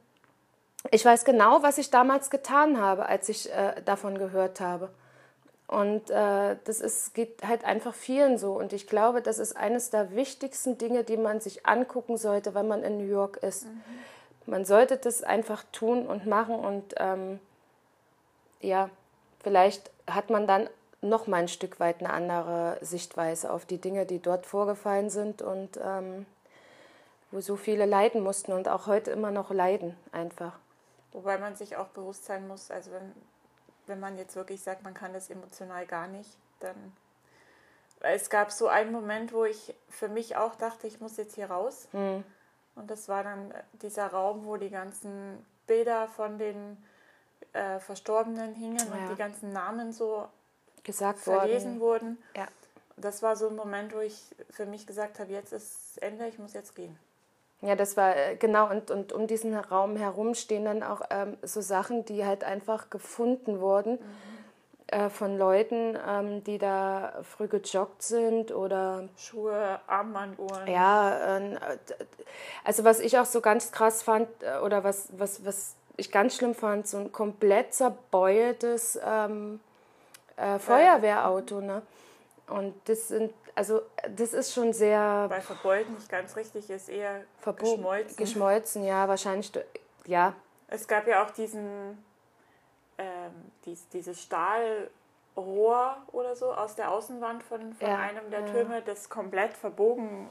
[0.92, 4.90] ich weiß genau, was ich damals getan habe, als ich äh, davon gehört habe.
[5.66, 8.52] Und äh, das ist, geht halt einfach vielen so.
[8.52, 12.68] Und ich glaube, das ist eines der wichtigsten Dinge, die man sich angucken sollte, wenn
[12.68, 13.64] man in New York ist.
[13.64, 13.82] Mhm.
[14.46, 16.54] Man sollte das einfach tun und machen.
[16.54, 17.40] Und ähm,
[18.60, 18.88] ja,
[19.42, 20.70] vielleicht hat man dann
[21.00, 25.42] noch mal ein Stück weit eine andere Sichtweise auf die Dinge, die dort vorgefallen sind
[25.42, 26.26] und ähm,
[27.30, 30.58] wo so viele leiden mussten und auch heute immer noch leiden einfach.
[31.12, 33.12] Wobei man sich auch bewusst sein muss, also wenn,
[33.86, 36.30] wenn man jetzt wirklich sagt, man kann das emotional gar nicht,
[36.60, 36.76] dann.
[38.00, 41.34] Weil es gab so einen Moment, wo ich für mich auch dachte, ich muss jetzt
[41.34, 41.88] hier raus.
[41.92, 42.22] Mhm.
[42.76, 46.76] Und das war dann dieser Raum, wo die ganzen Bilder von den
[47.52, 48.84] äh, Verstorbenen hingen ja.
[48.84, 50.28] und die ganzen Namen so
[50.88, 52.16] gesagt verlesen worden.
[52.16, 52.18] wurden.
[52.34, 52.46] Ja.
[52.96, 54.20] Das war so ein Moment, wo ich
[54.50, 56.98] für mich gesagt habe, jetzt ist Ende, ich muss jetzt gehen.
[57.60, 61.36] Ja, das war äh, genau, und, und um diesen Raum herum stehen dann auch ähm,
[61.42, 63.98] so Sachen, die halt einfach gefunden wurden mhm.
[64.86, 69.08] äh, von Leuten, ähm, die da früh gejoggt sind oder.
[69.18, 70.68] Schuhe, Armbanduhren.
[70.68, 71.58] Ja, äh,
[72.64, 76.36] also was ich auch so ganz krass fand, äh, oder was, was, was ich ganz
[76.36, 79.60] schlimm fand, so ein komplett zerbeultes ähm,
[80.38, 81.60] äh, Feuerwehrauto.
[81.60, 81.82] Ne?
[82.48, 83.82] Und das sind also
[84.16, 85.26] das ist schon sehr.
[85.28, 88.16] Bei verbeult nicht ganz richtig, ist eher geschmolzen.
[88.16, 89.50] Geschmolzen, ja, wahrscheinlich,
[90.06, 90.32] ja.
[90.68, 91.98] Es gab ja auch diesen,
[92.98, 93.32] ähm,
[93.64, 98.46] dies, dieses Stahlrohr oder so aus der Außenwand von, von ja, einem der ja.
[98.46, 100.30] Türme, das komplett verbogen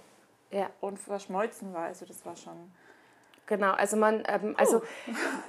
[0.51, 0.69] ja.
[0.79, 1.87] und verschmolzen war.
[1.87, 2.71] Also das war schon.
[3.47, 4.81] Genau, also man, ähm, also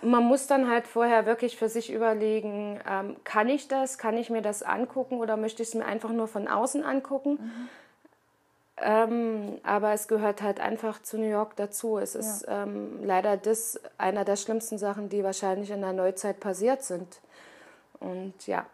[0.02, 4.30] man muss dann halt vorher wirklich für sich überlegen, ähm, kann ich das, kann ich
[4.30, 7.32] mir das angucken oder möchte ich es mir einfach nur von außen angucken?
[7.32, 7.68] Mhm.
[8.80, 11.98] Ähm, aber es gehört halt einfach zu New York dazu.
[11.98, 12.62] Es ist ja.
[12.62, 17.20] ähm, leider das einer der schlimmsten Sachen, die wahrscheinlich in der Neuzeit passiert sind.
[17.98, 18.64] Und ja,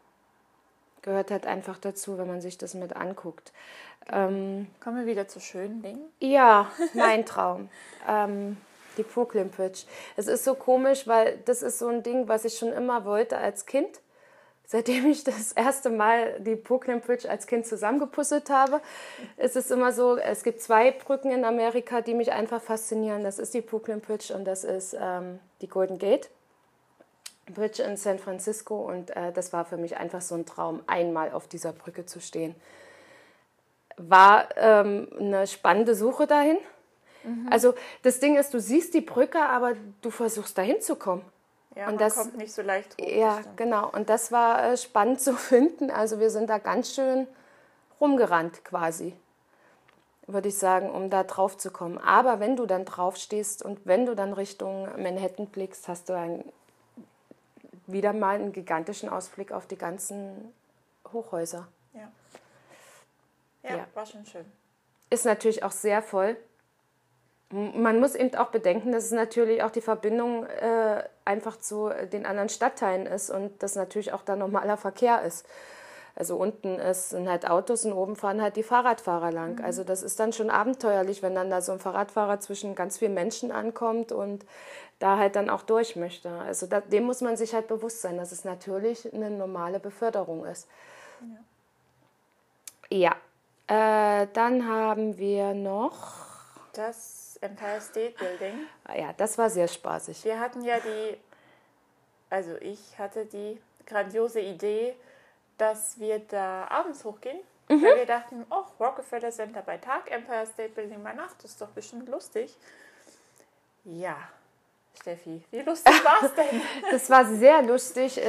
[1.01, 3.55] gehört halt einfach dazu, wenn man sich das mit anguckt.
[4.13, 6.05] Ähm, Kommen wir wieder zu schönen Dingen?
[6.21, 7.71] Ja, mein Traum.
[8.97, 9.85] die Bridge.
[10.17, 13.39] Es ist so komisch, weil das ist so ein Ding, was ich schon immer wollte
[13.39, 14.01] als Kind.
[14.67, 18.81] Seitdem ich das erste Mal die Bridge als Kind zusammengepuzzelt habe,
[19.37, 23.25] ist es immer so, es gibt zwei Brücken in Amerika, die mich einfach faszinieren.
[23.25, 26.31] Das ist die Bridge und das ist ähm, die Golden Gate
[27.53, 28.77] Bridge in San Francisco.
[28.77, 32.21] Und äh, das war für mich einfach so ein Traum, einmal auf dieser Brücke zu
[32.21, 32.55] stehen.
[33.97, 36.57] War ähm, eine spannende Suche dahin
[37.25, 37.49] Mhm.
[37.51, 41.25] Also das Ding ist, du siehst die Brücke, aber du versuchst dahin zu kommen.
[41.75, 43.07] Ja, und das kommt nicht so leicht hoch.
[43.07, 43.91] Ja, genau.
[43.91, 45.91] Und das war äh, spannend zu finden.
[45.91, 47.27] Also wir sind da ganz schön
[48.01, 49.15] rumgerannt quasi,
[50.27, 51.99] würde ich sagen, um da drauf zu kommen.
[51.99, 56.13] Aber wenn du dann drauf stehst und wenn du dann Richtung Manhattan blickst, hast du
[56.17, 56.45] ein,
[57.87, 60.53] wieder mal einen gigantischen Ausblick auf die ganzen
[61.13, 61.67] Hochhäuser.
[61.93, 62.13] Ja.
[63.63, 63.87] Ja, ja.
[63.95, 64.45] war schon schön.
[65.11, 66.37] Ist natürlich auch sehr voll.
[67.55, 72.27] Man muss eben auch bedenken, dass es natürlich auch die Verbindung äh, einfach zu den
[72.27, 75.47] anderen Stadtteilen ist und dass natürlich auch da normaler Verkehr ist.
[76.17, 79.57] Also unten ist, sind halt Autos und oben fahren halt die Fahrradfahrer lang.
[79.59, 79.65] Mhm.
[79.65, 83.15] Also das ist dann schon abenteuerlich, wenn dann da so ein Fahrradfahrer zwischen ganz vielen
[83.15, 84.45] Menschen ankommt und
[85.01, 86.31] da halt dann auch durch möchte.
[86.31, 90.45] Also da, dem muss man sich halt bewusst sein, dass es natürlich eine normale Beförderung
[90.45, 90.69] ist.
[92.91, 93.15] Ja.
[93.69, 94.23] ja.
[94.23, 96.25] Äh, dann haben wir noch.
[96.75, 97.14] Das
[97.45, 98.67] Empire State Building.
[98.97, 100.25] Ja, das war sehr spaßig.
[100.25, 101.17] Wir hatten ja die,
[102.31, 104.97] also ich hatte die grandiose Idee,
[105.59, 107.39] dass wir da abends hochgehen.
[107.69, 107.83] Mhm.
[107.83, 111.61] Weil wir dachten, oh, Rockefeller Center bei Tag, Empire State Building bei Nacht, das ist
[111.61, 112.55] doch bestimmt lustig.
[113.85, 114.17] Ja,
[115.01, 116.61] Steffi, wie lustig war es denn?
[116.91, 118.21] das war sehr lustig.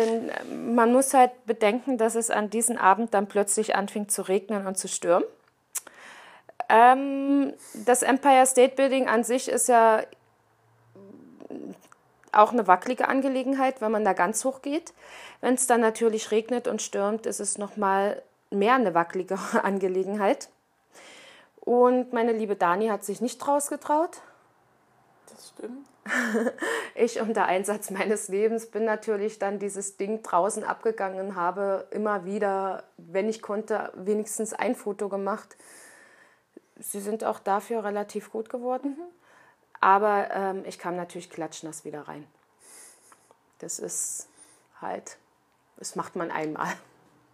[0.49, 4.78] Man muss halt bedenken, dass es an diesem Abend dann plötzlich anfing zu regnen und
[4.78, 5.25] zu stürmen.
[6.69, 10.01] Ähm, das Empire State Building an sich ist ja
[12.32, 14.93] auch eine wackelige Angelegenheit, wenn man da ganz hoch geht.
[15.41, 20.49] Wenn es dann natürlich regnet und stürmt, ist es nochmal mehr eine wackelige Angelegenheit.
[21.62, 24.21] Und meine liebe Dani hat sich nicht rausgetraut.
[25.30, 25.88] Das stimmt.
[26.97, 32.23] Ich unter Einsatz meines Lebens bin natürlich dann dieses Ding draußen abgegangen und habe immer
[32.23, 35.58] wieder, wenn ich konnte, wenigstens ein Foto gemacht
[36.79, 38.97] sie sind auch dafür relativ gut geworden.
[38.97, 39.15] Mhm.
[39.81, 42.25] Aber ähm, ich kam natürlich klatschnass wieder rein.
[43.59, 44.27] Das ist
[44.81, 45.17] halt,
[45.77, 46.73] das macht man einmal.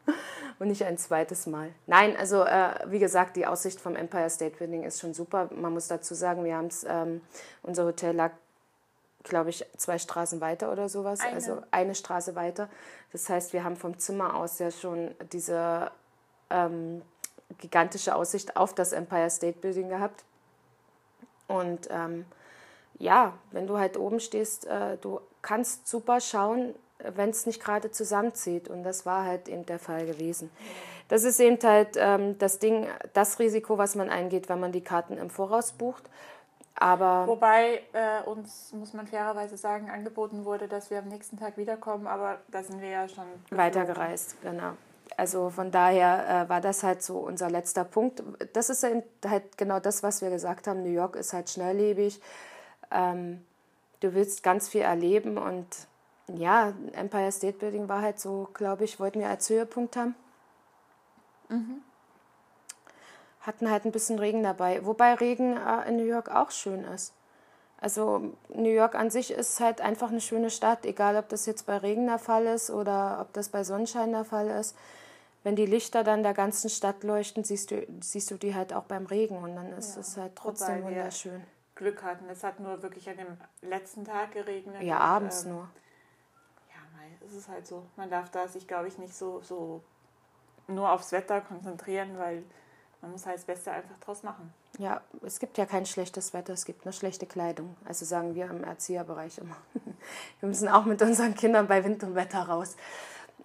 [0.60, 1.74] und nicht ein zweites Mal.
[1.88, 5.50] Nein, also äh, wie gesagt, die Aussicht vom Empire State Building ist schon super.
[5.56, 7.22] Man muss dazu sagen, wir haben es, ähm,
[7.64, 8.32] unser Hotel lag,
[9.24, 11.34] glaube ich, zwei Straßen weiter oder sowas, Eine.
[11.34, 12.70] also eine Straße weiter.
[13.12, 15.92] Das heißt, wir haben vom Zimmer aus ja schon diese
[16.50, 17.02] ähm,
[17.60, 20.24] gigantische Aussicht auf das Empire State Building gehabt.
[21.48, 22.26] Und ähm,
[22.98, 27.92] ja, wenn du halt oben stehst, äh, du kannst super schauen, wenn es nicht gerade
[27.92, 28.70] zusammenzieht.
[28.70, 30.52] Und das war halt eben der Fall gewesen.
[31.08, 34.82] Das ist eben halt ähm, das Ding, das Risiko, was man eingeht, wenn man die
[34.82, 36.10] Karten im Voraus bucht.
[36.76, 41.58] Aber Wobei äh, uns, muss man fairerweise sagen, angeboten wurde, dass wir am nächsten Tag
[41.58, 43.58] wiederkommen, aber da sind wir ja schon geflogen.
[43.58, 44.74] weitergereist, genau.
[45.18, 48.24] Also von daher äh, war das halt so unser letzter Punkt.
[48.54, 50.84] Das ist eben halt genau das, was wir gesagt haben.
[50.84, 52.22] New York ist halt schnelllebig.
[52.92, 53.46] Ähm,
[54.00, 55.68] du willst ganz viel erleben und
[56.28, 60.16] ja, Empire State Building war halt so, glaube ich, wollten wir als Höhepunkt haben.
[63.42, 67.14] Hatten halt ein bisschen Regen dabei, wobei Regen äh, in New York auch schön ist.
[67.80, 71.66] Also New York an sich ist halt einfach eine schöne Stadt, egal ob das jetzt
[71.66, 74.76] bei Regen der Fall ist oder ob das bei Sonnenschein der Fall ist.
[75.44, 78.84] Wenn die Lichter dann der ganzen Stadt leuchten, siehst du, siehst du die halt auch
[78.84, 81.42] beim Regen und dann ist Ja, es halt trotzdem wobei wir- wunderschön.
[81.76, 82.30] Glück hatten.
[82.30, 84.84] Es hat nur wirklich an dem letzten Tag geregnet.
[84.84, 85.62] Ja, und, abends ähm, nur.
[86.70, 87.84] Ja, mei, es ist halt so.
[87.96, 89.82] Man darf da sich, glaube ich, nicht so, so
[90.68, 92.44] nur aufs Wetter konzentrieren, weil
[93.02, 94.54] man muss halt das Beste einfach draus machen.
[94.78, 97.76] Ja, es gibt ja kein schlechtes Wetter, es gibt nur schlechte Kleidung.
[97.86, 99.58] Also sagen wir im Erzieherbereich immer.
[100.40, 102.76] Wir müssen auch mit unseren Kindern bei Wind und Wetter raus.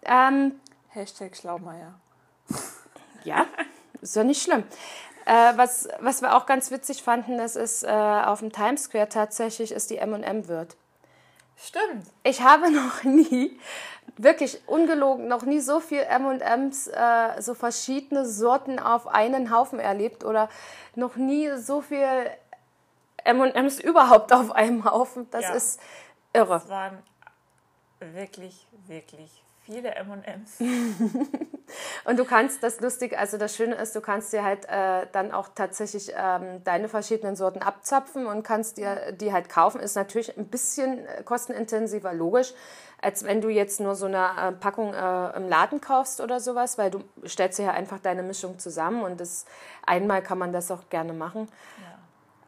[0.03, 0.61] Ähm,
[0.97, 1.95] Hashtag Schlaumeier.
[3.25, 3.47] ja,
[4.01, 4.65] ist ja nicht schlimm.
[5.27, 9.09] Äh, was, was wir auch ganz witzig fanden, das ist äh, auf dem Times Square
[9.09, 10.77] tatsächlich ist die M&M wird.
[11.59, 12.07] Stimmt.
[12.23, 13.59] Ich habe noch nie,
[14.17, 20.25] wirklich ungelogen, noch nie so viel M&M's, äh, so verschiedene Sorten auf einen Haufen erlebt
[20.25, 20.49] oder
[20.95, 22.31] noch nie so viel
[23.25, 25.29] M&M's überhaupt auf einem Haufen.
[25.31, 25.53] Das Ja.
[25.55, 25.81] ist
[26.33, 26.57] irre.
[26.57, 27.03] Es waren
[28.01, 30.61] wirklich, wirklich viele M&M's.
[32.05, 35.33] Und du kannst, das lustig, also das Schöne ist, du kannst dir halt äh, dann
[35.33, 39.81] auch tatsächlich ähm, deine verschiedenen Sorten abzapfen und kannst dir die halt kaufen.
[39.81, 42.55] Ist natürlich ein bisschen äh, kostenintensiver, logisch,
[43.03, 46.79] als wenn du jetzt nur so eine äh, Packung äh, im Laden kaufst oder sowas,
[46.79, 49.45] weil du stellst dir ja einfach deine Mischung zusammen und das
[49.85, 51.49] einmal kann man das auch gerne machen.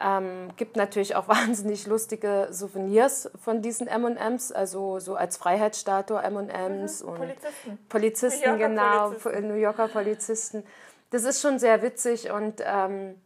[0.00, 7.02] Ähm, gibt natürlich auch wahnsinnig lustige Souvenirs von diesen M&M's, also so als Freiheitsstatue M&M's
[7.02, 7.78] und Polizisten.
[7.88, 9.48] Polizisten, New genau, Polizisten.
[9.48, 10.64] New Yorker Polizisten.
[11.10, 13.20] Das ist schon sehr witzig und ähm,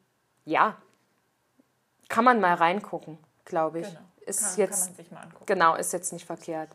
[0.45, 0.77] ja,
[2.09, 3.89] kann man mal reingucken, glaube ich.
[3.89, 4.01] Genau.
[4.25, 5.47] Ist kann, jetzt, kann man sich mal angucken.
[5.47, 6.71] genau, ist jetzt nicht verkehrt.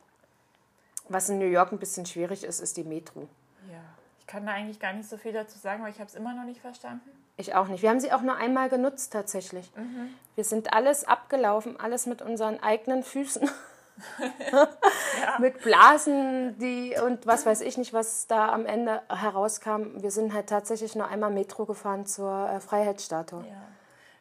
[1.09, 3.29] Was in New York ein bisschen schwierig ist, ist die Metro.
[3.71, 3.81] Ja,
[4.19, 6.33] ich kann da eigentlich gar nicht so viel dazu sagen, weil ich habe es immer
[6.33, 7.09] noch nicht verstanden.
[7.37, 7.83] Ich auch nicht.
[7.83, 9.71] Wir haben sie auch nur einmal genutzt tatsächlich.
[9.75, 10.09] Mhm.
[10.35, 13.49] Wir sind alles abgelaufen, alles mit unseren eigenen Füßen.
[15.39, 20.01] Mit Blasen, die und was weiß ich nicht, was da am Ende herauskam.
[20.03, 23.43] Wir sind halt tatsächlich nur einmal Metro gefahren zur äh, Freiheitsstatue.
[23.47, 23.55] Ja.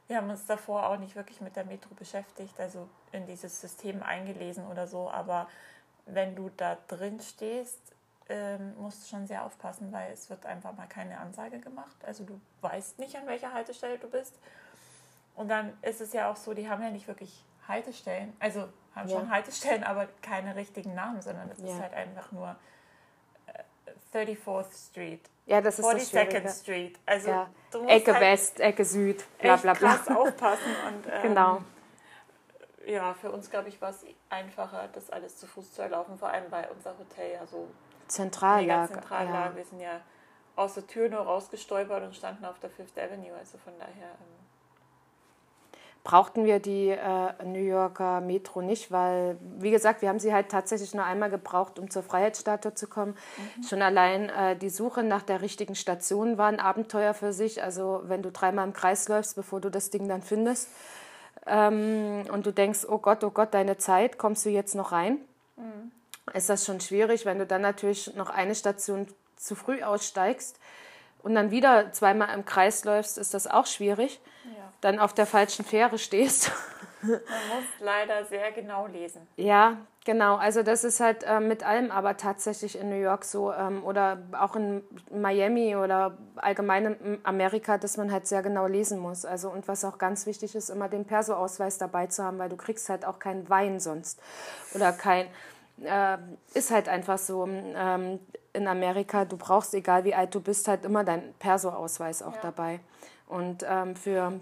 [0.07, 4.03] Wir haben uns davor auch nicht wirklich mit der Metro beschäftigt, also in dieses System
[4.03, 5.49] eingelesen oder so, aber
[6.07, 7.81] wenn du da drin stehst,
[8.29, 11.97] ähm, musst du schon sehr aufpassen, weil es wird einfach mal keine Ansage gemacht.
[12.05, 14.39] Also du weißt nicht, an welcher Haltestelle du bist.
[15.35, 19.09] Und dann ist es ja auch so, die haben ja nicht wirklich Haltestellen, also haben
[19.09, 19.19] Ja.
[19.21, 21.67] schon Haltestellen, aber keine richtigen Namen, sondern es Ja.
[21.67, 22.57] ist halt einfach nur
[23.47, 23.93] äh,
[24.27, 26.49] 34th Street, Ja, das ist das 42nd Schwierige.
[26.49, 26.99] Street.
[27.07, 27.51] Also Ja.
[27.89, 29.97] Ecke halt West, Ecke Süd, bla bla bla.
[29.97, 30.75] krass aufpassen.
[30.89, 31.63] Und, ähm, Genau.
[32.87, 36.29] Ja, für uns, glaube ich, war es einfacher, das alles zu Fuß zu erlaufen, vor
[36.31, 37.69] allem weil unser Hotel ja so
[38.07, 38.93] mega Zentrallage.
[38.93, 39.57] zentral Ja.
[39.57, 40.01] Wir sind ja
[40.57, 43.33] aus der Tür nur rausgestolpert und standen auf der Fifth Avenue.
[43.39, 44.47] Also von daher, ähm,
[46.07, 50.49] brauchten wir die äh, New Yorker Metro nicht, weil, wie gesagt, wir haben sie halt
[50.49, 53.17] tatsächlich nur einmal gebraucht, um zur Freiheitsstatue zu kommen.
[53.69, 57.63] Schon allein äh, die Suche nach der richtigen Station war ein Abenteuer für sich.
[57.65, 60.71] Also wenn du dreimal im Kreis läufst, bevor du das Ding dann findest
[61.45, 65.19] ähm, und du denkst, oh Gott, oh Gott, deine Zeit, kommst du jetzt noch rein?
[66.35, 70.59] Ist das schon schwierig, wenn du dann natürlich noch eine Station zu früh aussteigst
[71.23, 74.73] und dann wieder zweimal im Kreis läufst, ist das auch schwierig ja.
[74.81, 76.51] dann auf der falschen Fähre stehst.
[77.03, 79.27] man muss leider sehr genau lesen.
[79.37, 80.37] ja, genau.
[80.37, 84.19] Also das ist halt äh, mit allem aber tatsächlich in New York so ähm, oder
[84.39, 89.25] auch in Miami oder allgemein in Amerika, dass man halt sehr genau lesen muss.
[89.25, 92.57] Also und was auch ganz wichtig ist, immer den Perso-Ausweis dabei zu haben, weil du
[92.57, 94.21] kriegst halt auch keinen Wein sonst
[94.75, 95.27] oder kein
[95.83, 96.19] äh,
[96.55, 97.47] ist halt einfach so.
[97.47, 98.21] Ähm,
[98.57, 102.41] in Amerika, du brauchst, egal wie alt du bist, halt immer deinen Perso-Ausweis auch ja.
[102.41, 102.81] dabei.
[103.29, 104.33] Und ähm, für,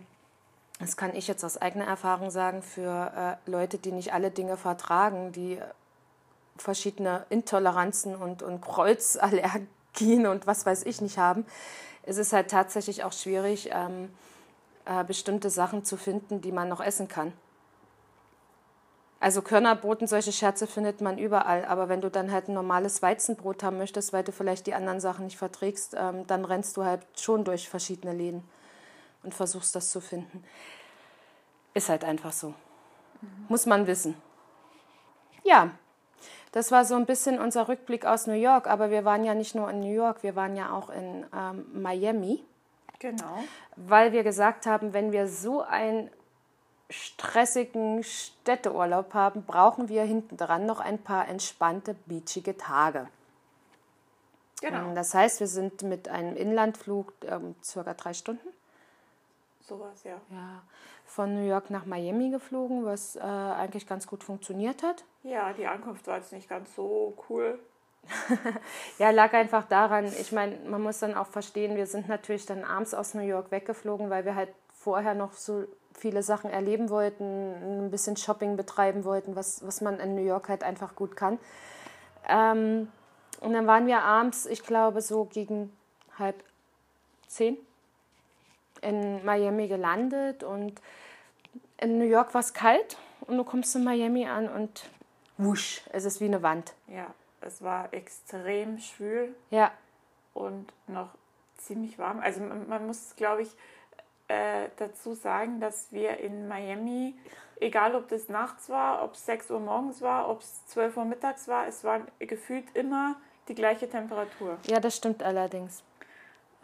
[0.79, 4.57] das kann ich jetzt aus eigener Erfahrung sagen, für äh, Leute, die nicht alle Dinge
[4.57, 5.59] vertragen, die
[6.57, 11.45] verschiedene Intoleranzen und, und Kreuzallergien und was weiß ich nicht haben,
[12.05, 14.11] ist es halt tatsächlich auch schwierig, ähm,
[14.85, 17.33] äh, bestimmte Sachen zu finden, die man noch essen kann.
[19.25, 23.01] Also Körnerbrot und solche Scherze findet man überall, aber wenn du dann halt ein normales
[23.01, 26.85] Weizenbrot haben möchtest, weil du vielleicht die anderen Sachen nicht verträgst, ähm, dann rennst du
[26.85, 28.45] halt schon durch verschiedene Läden
[29.23, 30.45] und versuchst das zu finden.
[31.73, 32.49] Ist halt einfach so.
[32.49, 33.47] Mhm.
[33.49, 34.15] Muss man wissen.
[35.43, 35.71] Ja,
[36.53, 39.55] das war so ein bisschen unser Rückblick aus New York, aber wir waren ja nicht
[39.55, 42.45] nur in New York, wir waren ja auch in ähm, Miami.
[42.99, 43.43] Genau.
[43.77, 46.11] Weil wir gesagt haben, wenn wir so ein
[46.95, 53.09] stressigen Städteurlaub haben, brauchen wir hinten dran noch ein paar entspannte, beachige Tage.
[54.61, 54.89] Genau.
[54.89, 58.49] Ähm, das heißt, wir sind mit einem Inlandflug ähm, circa drei Stunden.
[59.61, 60.21] Sowas, ja.
[60.31, 60.63] ja.
[61.07, 65.05] Von New York nach Miami geflogen, was äh, eigentlich ganz gut funktioniert hat.
[65.23, 67.59] Ja, die Ankunft war jetzt nicht ganz so cool.
[68.99, 72.63] ja, lag einfach daran, ich meine, man muss dann auch verstehen, wir sind natürlich dann
[72.63, 75.65] abends aus New York weggeflogen, weil wir halt vorher noch so
[75.97, 80.49] viele Sachen erleben wollten, ein bisschen Shopping betreiben wollten, was, was man in New York
[80.49, 81.39] halt einfach gut kann.
[82.29, 82.89] Ähm,
[83.41, 85.73] und dann waren wir abends, ich glaube, so gegen
[86.19, 86.43] halb
[87.27, 87.57] zehn
[88.81, 90.81] in Miami gelandet und
[91.79, 94.89] in New York war es kalt und du kommst in Miami an und
[95.39, 96.75] wusch, es ist wie eine Wand.
[96.87, 99.35] Ja, es war extrem schwül.
[99.51, 99.73] Ja.
[100.33, 101.11] Und noch
[101.59, 102.21] ziemlich warm.
[102.21, 103.51] Also man, man muss, glaube ich,
[104.29, 107.15] äh, dazu sagen, dass wir in Miami,
[107.61, 111.05] egal ob das nachts war, ob es 6 Uhr morgens war, ob es 12 Uhr
[111.05, 113.17] mittags war, es war gefühlt immer
[113.49, 114.59] die gleiche Temperatur.
[114.67, 115.83] Ja, das stimmt allerdings.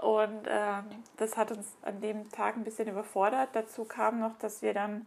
[0.01, 0.83] Und äh,
[1.19, 3.51] das hat uns an dem Tag ein bisschen überfordert.
[3.53, 5.07] Dazu kam noch, dass wir dann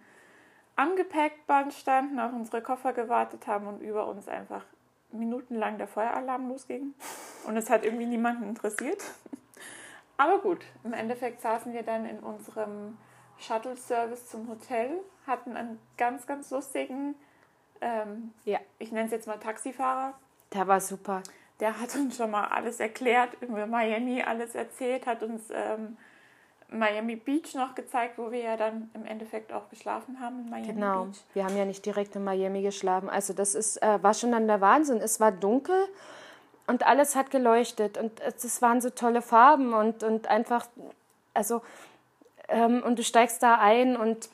[0.75, 4.63] am Gepäckband standen, auf unsere Koffer gewartet haben und über uns einfach
[5.11, 6.93] minutenlang der Feueralarm losging.
[7.45, 9.03] Und es hat irgendwie niemanden interessiert.
[10.17, 12.97] Aber gut, im Endeffekt saßen wir dann in unserem
[13.39, 17.15] Shuttle-Service zum Hotel, hatten einen ganz, ganz lustigen,
[17.81, 18.59] ähm, ja.
[18.79, 20.13] ich nenne es jetzt mal Taxifahrer.
[20.53, 21.23] Der war super.
[21.59, 25.97] Der hat uns schon mal alles erklärt, über Miami alles erzählt, hat uns ähm,
[26.69, 30.73] Miami Beach noch gezeigt, wo wir ja dann im Endeffekt auch geschlafen haben in Miami
[30.73, 31.05] genau.
[31.05, 31.23] Beach.
[31.33, 33.09] Wir haben ja nicht direkt in Miami geschlafen.
[33.09, 34.97] Also das ist, äh, war schon dann der Wahnsinn.
[34.97, 35.87] Es war dunkel
[36.67, 40.65] und alles hat geleuchtet und es waren so tolle Farben und, und einfach,
[41.33, 41.61] also,
[42.47, 44.29] ähm, und du steigst da ein und,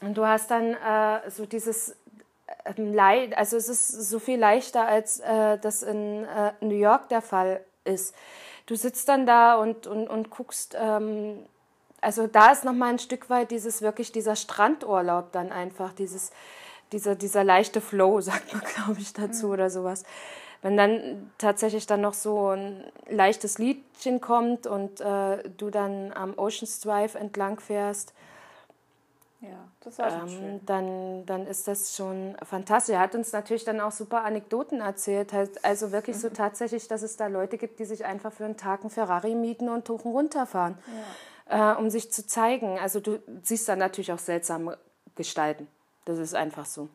[0.00, 1.96] und du hast dann äh, so dieses
[2.64, 7.08] ähm, Leid, also es ist so viel leichter, als äh, das in äh, New York
[7.08, 8.14] der Fall ist.
[8.66, 11.38] Du sitzt dann da und, und, und guckst, ähm,
[12.02, 16.32] also da ist nochmal ein Stück weit dieses wirklich dieser Strandurlaub dann einfach, dieses,
[16.92, 19.52] dieser, dieser leichte Flow, sagt man, glaube ich, dazu mhm.
[19.54, 20.04] oder sowas
[20.64, 26.38] wenn dann tatsächlich dann noch so ein leichtes Liedchen kommt und äh, du dann am
[26.38, 28.14] Oceans Drive entlang fährst,
[29.42, 30.60] ja, das war schon ähm, schön.
[30.64, 32.94] Dann, dann ist das schon fantastisch.
[32.94, 35.34] Er hat uns natürlich dann auch super Anekdoten erzählt.
[35.62, 38.80] Also wirklich so tatsächlich, dass es da Leute gibt, die sich einfach für einen Tag
[38.80, 40.78] einen Ferrari mieten und hoch und runter fahren,
[41.50, 41.74] ja.
[41.74, 42.78] äh, um sich zu zeigen.
[42.78, 44.78] Also du siehst dann natürlich auch seltsame
[45.14, 45.68] Gestalten.
[46.06, 46.88] Das ist einfach so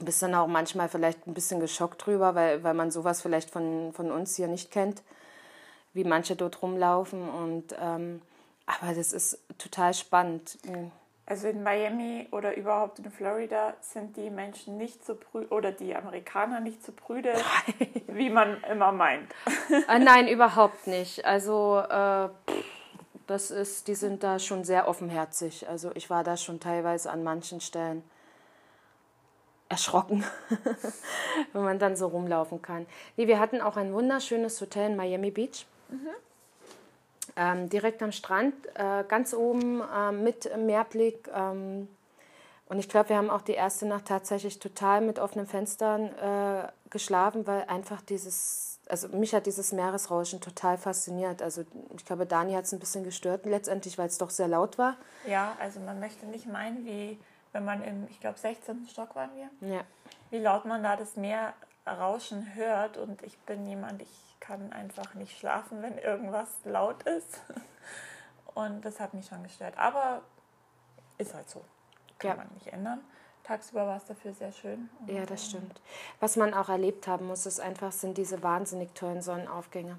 [0.00, 3.92] bist dann auch manchmal vielleicht ein bisschen geschockt drüber, weil, weil man sowas vielleicht von,
[3.92, 5.02] von uns hier nicht kennt,
[5.92, 7.28] wie manche dort rumlaufen.
[7.28, 8.20] Und, ähm,
[8.66, 10.58] aber das ist total spannend.
[11.26, 15.94] Also in Miami oder überhaupt in Florida sind die Menschen nicht so prüde oder die
[15.94, 17.34] Amerikaner nicht so prüde,
[18.08, 19.32] wie man immer meint.
[19.88, 21.24] äh, nein, überhaupt nicht.
[21.24, 22.28] Also äh,
[23.26, 25.66] das ist, die sind da schon sehr offenherzig.
[25.66, 28.02] Also ich war da schon teilweise an manchen Stellen
[29.74, 30.24] erschrocken,
[31.52, 32.86] wenn man dann so rumlaufen kann.
[33.16, 35.66] Nee, wir hatten auch ein wunderschönes Hotel in Miami Beach.
[35.88, 36.08] Mhm.
[37.36, 41.28] Ähm, direkt am Strand, äh, ganz oben äh, mit Meerblick.
[41.34, 41.88] Ähm,
[42.66, 46.68] und ich glaube, wir haben auch die erste Nacht tatsächlich total mit offenen Fenstern äh,
[46.90, 51.42] geschlafen, weil einfach dieses, also mich hat dieses Meeresrauschen total fasziniert.
[51.42, 51.64] Also
[51.96, 54.96] ich glaube, Dani hat es ein bisschen gestört letztendlich, weil es doch sehr laut war.
[55.26, 57.18] Ja, also man möchte nicht meinen, wie
[57.54, 58.86] wenn man im, ich glaube, 16.
[58.90, 59.80] Stock waren wir, ja.
[60.30, 61.54] wie laut man da das Meer
[61.86, 62.96] rauschen hört.
[62.96, 67.40] Und ich bin jemand, ich kann einfach nicht schlafen, wenn irgendwas laut ist.
[68.54, 69.78] Und das hat mich schon gestört.
[69.78, 70.22] Aber
[71.16, 71.64] ist halt so.
[72.18, 72.36] Kann ja.
[72.36, 73.00] man nicht ändern.
[73.44, 74.90] tagsüber war es dafür sehr schön.
[75.06, 75.80] Ja, das stimmt.
[76.18, 79.98] Was man auch erlebt haben muss, ist einfach, sind diese wahnsinnig tollen Sonnenaufgänge.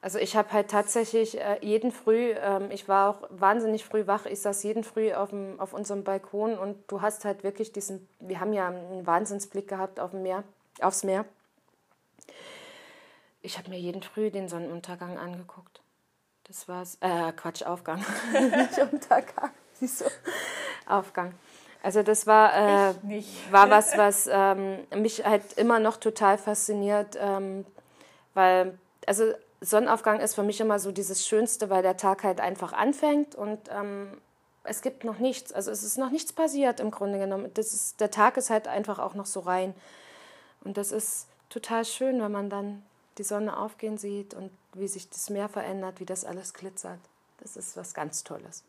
[0.00, 4.26] Also ich habe halt tatsächlich äh, jeden Früh, ähm, ich war auch wahnsinnig früh wach,
[4.26, 8.08] ich saß jeden Früh auf, dem, auf unserem Balkon und du hast halt wirklich diesen,
[8.20, 10.44] wir haben ja einen Wahnsinnsblick gehabt auf dem Meer,
[10.80, 11.24] aufs Meer.
[13.42, 15.80] Ich habe mir jeden Früh den Sonnenuntergang angeguckt.
[16.44, 17.98] Das war's, äh, Quatsch, Aufgang,
[18.32, 20.04] nicht Untergang, siehst du,
[20.86, 21.34] Aufgang.
[21.82, 22.94] Also das war, äh,
[23.50, 27.64] war was, was ähm, mich halt immer noch total fasziniert, ähm,
[28.34, 32.72] weil, also Sonnenaufgang ist für mich immer so dieses Schönste, weil der Tag halt einfach
[32.72, 34.08] anfängt und ähm,
[34.64, 37.50] es gibt noch nichts, also es ist noch nichts passiert im Grunde genommen.
[37.54, 39.74] Das ist, der Tag ist halt einfach auch noch so rein
[40.62, 42.82] und das ist total schön, wenn man dann
[43.18, 47.00] die Sonne aufgehen sieht und wie sich das Meer verändert, wie das alles glitzert.
[47.40, 48.62] Das ist was ganz Tolles.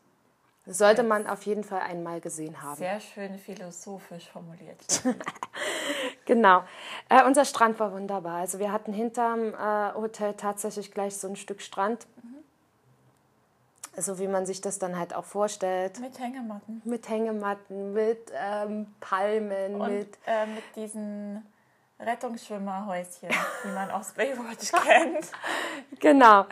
[0.66, 2.76] Das sollte man auf jeden Fall einmal gesehen haben.
[2.76, 4.78] Sehr schön philosophisch formuliert.
[6.30, 6.62] Genau.
[7.08, 8.36] Äh, unser Strand war wunderbar.
[8.36, 12.06] Also wir hatten hinterm äh, Hotel tatsächlich gleich so ein Stück Strand.
[13.96, 15.98] So wie man sich das dann halt auch vorstellt.
[15.98, 16.82] mit Hängematten.
[16.84, 20.18] Mit Hängematten, mit ähm, Palmen, Und mit.
[20.24, 21.44] äh, mit diesen
[22.04, 23.28] Rettungsschwimmerhäuschen,
[23.64, 25.26] die man aus Baywatch kennt.
[25.98, 26.46] Genau,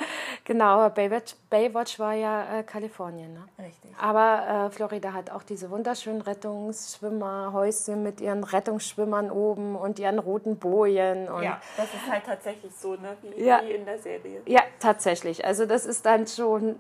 [0.45, 0.65] genau.
[0.67, 3.33] Aber Baywatch, Baywatch war ja äh, Kalifornien.
[3.35, 3.45] Ne?
[3.59, 3.91] Richtig.
[4.01, 10.59] Aber äh, Florida hat auch diese wunderschönen Rettungsschwimmerhäuschen mit ihren Rettungsschwimmern oben und ihren roten
[10.59, 11.29] Bojen.
[11.29, 13.17] Und Ja, das ist halt tatsächlich so, ne?
[13.23, 13.63] wie, Ja.
[13.65, 14.43] wie in der Serie.
[14.47, 15.45] Ja, tatsächlich.
[15.45, 16.77] Also das ist dann schon,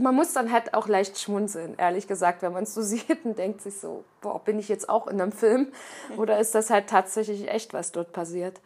[0.00, 3.38] man muss dann halt auch leicht schmunzeln, ehrlich gesagt, wenn man es so sieht und
[3.38, 5.68] denkt sich so, boah, bin ich jetzt auch in einem Film
[6.16, 8.60] oder ist das halt tatsächlich echt, was dort passiert?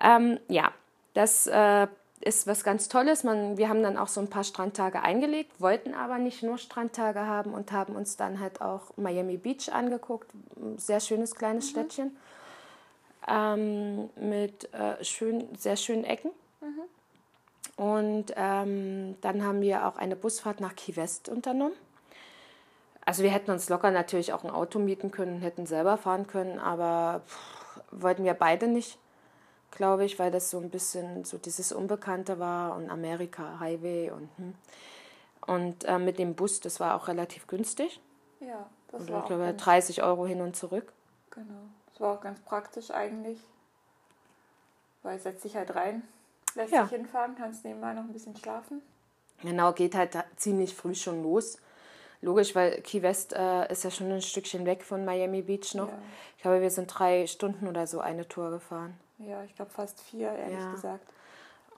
[0.00, 0.70] Ähm, ja,
[1.14, 1.86] das äh,
[2.20, 3.24] ist was ganz Tolles.
[3.24, 7.26] Man, wir haben dann auch so ein paar Strandtage eingelegt, wollten aber nicht nur Strandtage
[7.26, 10.30] haben und haben uns dann halt auch Miami Beach angeguckt.
[10.76, 12.16] Sehr schönes kleines Städtchen
[13.28, 16.30] ähm, mit äh, schön, sehr schönen Ecken.
[17.78, 21.76] Und ähm, dann haben wir auch eine Busfahrt nach Key West unternommen.
[23.04, 26.58] Also wir hätten uns locker natürlich auch ein Auto mieten können, hätten selber fahren können,
[26.58, 28.98] aber pff, wollten wir beide nicht,
[29.70, 34.28] glaube ich, weil das so ein bisschen so dieses Unbekannte war und Amerika, Highway und
[34.38, 34.54] hm.
[35.46, 38.00] und äh, mit dem Bus, das war auch relativ günstig.
[38.40, 40.92] Ja, das Also war ich auch glaube ganz, 30 Euro hin und zurück.
[41.30, 41.70] genau.
[41.92, 43.38] Das war auch ganz praktisch eigentlich.
[45.02, 46.02] Weil setzt dich halt rein,
[46.54, 46.82] lässt Ja.
[46.82, 48.82] dich hinfahren, kannst nebenbei noch ein bisschen schlafen.
[49.42, 51.58] Genau, geht halt ziemlich früh schon los.
[52.20, 55.88] Logisch, weil Key West äh, ist ja schon ein Stückchen weg von Miami Beach noch.
[55.88, 55.98] Ja.
[56.36, 58.94] Ich glaube, wir sind drei Stunden oder so eine Tour gefahren.
[59.18, 60.72] Ja, ich glaube fast vier, ehrlich Ja.
[60.72, 61.06] gesagt.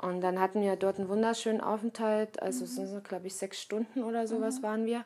[0.01, 2.41] Und dann hatten wir dort einen wunderschönen Aufenthalt.
[2.41, 5.05] Also es sind so, glaube ich, sechs Stunden oder sowas waren wir.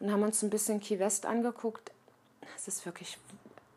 [0.00, 1.90] Und haben uns ein bisschen Key West angeguckt.
[2.54, 3.16] Es ist wirklich,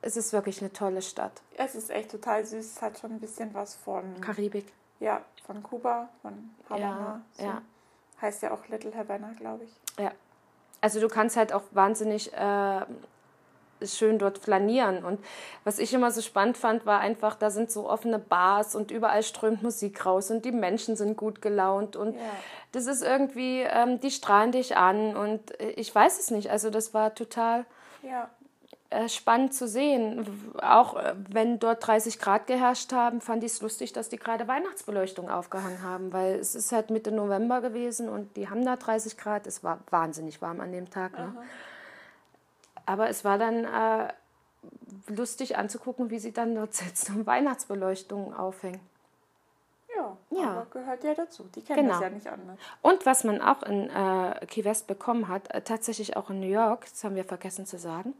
[0.01, 1.41] es ist wirklich eine tolle Stadt.
[1.55, 4.65] Es ist echt total süß, es hat schon ein bisschen was von, Karibik.
[5.00, 7.22] Ja, von Kuba, von Havanna.
[7.38, 7.62] Ja, ja.
[8.22, 10.04] Heißt ja auch Little Havana, glaube ich.
[10.04, 10.12] Ja.
[10.82, 12.82] Also du kannst halt auch wahnsinnig äh,
[13.84, 15.04] schön dort flanieren.
[15.04, 15.24] Und
[15.64, 19.24] was ich immer so spannend fand, war einfach, da sind so offene Bars und überall
[19.24, 22.22] strömt Musik raus und die Menschen sind gut gelaunt und Ja.
[22.72, 26.50] das ist irgendwie, ähm, die strahlen dich an und äh, ich weiß es nicht.
[26.50, 27.66] Also das war total
[28.02, 28.30] Ja,
[29.07, 30.25] spannend zu sehen.
[30.61, 34.47] Auch äh, wenn dort 30 Grad geherrscht haben, fand ich es lustig, dass die gerade
[34.47, 39.17] Weihnachtsbeleuchtung aufgehangen haben, weil es ist halt Mitte November gewesen und die haben da 30
[39.17, 39.45] Grad.
[39.47, 41.13] Es war wahnsinnig warm an dem Tag.
[41.17, 41.35] Ne?
[42.85, 44.13] Aber es war dann äh,
[45.07, 48.79] lustig anzugucken, wie sie dann dort sitzen und Weihnachtsbeleuchtung aufhängen.
[49.95, 50.65] ja, Ja.
[50.71, 51.43] gehört ja dazu.
[51.55, 51.93] Die kennen Genau.
[51.93, 52.57] das ja nicht anders.
[52.81, 56.47] Und was man auch in äh, Key West bekommen hat, äh, tatsächlich auch in New
[56.47, 58.13] York, das haben wir vergessen zu sagen,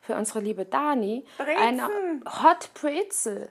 [0.00, 1.88] für unsere liebe Dani, eine
[2.42, 3.48] Hot Brezel.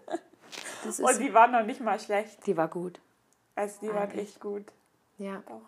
[0.86, 2.46] Und die waren noch nicht mal schlecht.
[2.46, 3.00] die war gut.
[3.56, 4.66] Also die waren echt gut.
[5.18, 5.62] Ja, Doch.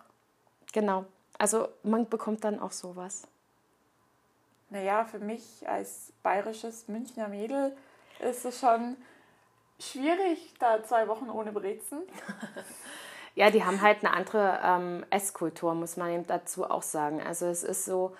[0.71, 1.05] genau.
[1.37, 3.27] Also man bekommt dann auch sowas.
[4.69, 7.75] Naja, für mich als bayerisches Münchner Mädel
[8.19, 8.97] ist es schon
[9.79, 12.01] schwierig, da zwei Wochen ohne Brezen.
[13.35, 17.19] Ja, die haben halt eine andere ähm, Esskultur, muss man eben dazu auch sagen.
[17.19, 18.15] Also es ist so,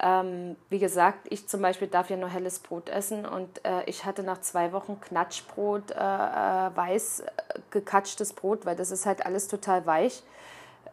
[0.00, 4.04] ähm, wie gesagt, ich zum Beispiel darf ja nur helles Brot essen und äh, ich
[4.04, 7.30] hatte nach zwei Wochen Knatschbrot, äh, äh, weiß äh,
[7.70, 10.22] gekatschtes Brot, weil das ist halt alles total weich,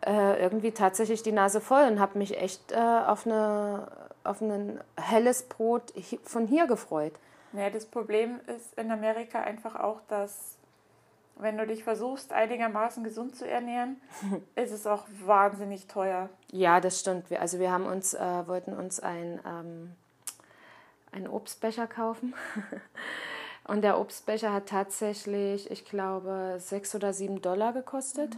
[0.05, 3.87] äh, irgendwie tatsächlich die Nase voll und habe mich echt äh, auf, eine,
[4.23, 5.93] auf ein helles Brot
[6.23, 7.13] von hier gefreut.
[7.53, 10.57] Naja, das Problem ist in Amerika einfach auch, dass
[11.37, 13.99] wenn du dich versuchst, einigermaßen gesund zu ernähren,
[14.55, 16.29] ist es auch wahnsinnig teuer.
[16.51, 17.29] Ja, das stimmt.
[17.29, 19.91] Wir, also wir haben uns, äh, wollten uns ein, ähm,
[21.11, 22.33] einen Obstbecher kaufen.
[23.63, 28.37] Und der Obstbecher hat tatsächlich, ich glaube, sechs oder sieben Dollar gekostet.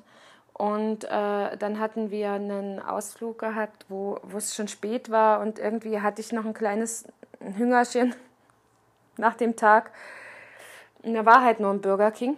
[0.53, 5.57] Und äh, dann hatten wir einen Ausflug gehabt, wo, wo es schon spät war und
[5.57, 7.05] irgendwie hatte ich noch ein kleines
[7.39, 8.13] Hüngerchen
[9.17, 9.91] nach dem Tag.
[11.01, 12.37] Und da war halt nur ein Burger King.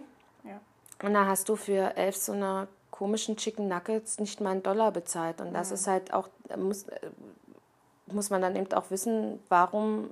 [1.02, 4.92] Und da hast du für elf so eine komischen Chicken Nuggets nicht mal einen Dollar
[4.92, 5.40] bezahlt.
[5.40, 6.86] Und das ist halt auch, muss,
[8.06, 10.08] muss man dann eben auch wissen, warum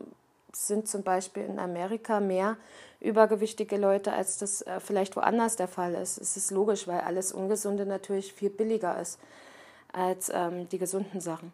[0.52, 2.56] sind zum Beispiel in Amerika mehr
[3.00, 6.18] übergewichtige Leute, als das äh, vielleicht woanders der Fall ist.
[6.18, 9.18] Es ist logisch, weil alles Ungesunde natürlich viel billiger ist
[9.92, 11.52] als ähm, die gesunden Sachen.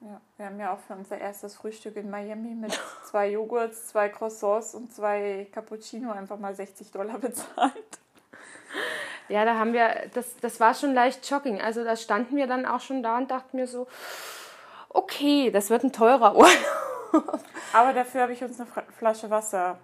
[0.00, 2.78] Ja, wir haben ja auch für unser erstes Frühstück in Miami mit
[3.10, 7.99] zwei Joghurts, zwei Croissants und zwei Cappuccino einfach mal 60 Dollar bezahlt.
[9.30, 11.60] Ja, da haben wir, das, das war schon leicht shocking.
[11.60, 13.86] Also da standen wir dann auch schon da und dachten mir so,
[14.88, 17.40] okay, das wird ein teurer Urlaub.
[17.72, 18.68] Aber dafür habe ich uns eine
[18.98, 19.78] Flasche Wasser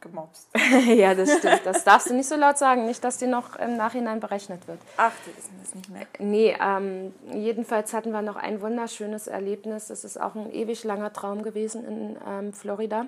[0.00, 0.48] gemobst.
[0.86, 1.60] ja, das stimmt.
[1.64, 2.86] Das darfst du nicht so laut sagen.
[2.86, 4.78] Nicht, dass die noch im Nachhinein berechnet wird.
[4.96, 6.06] Ach, die wissen das nicht mehr.
[6.18, 9.90] Nee, ähm, jedenfalls hatten wir noch ein wunderschönes Erlebnis.
[9.90, 13.06] Es ist auch ein ewig langer Traum gewesen in ähm, Florida.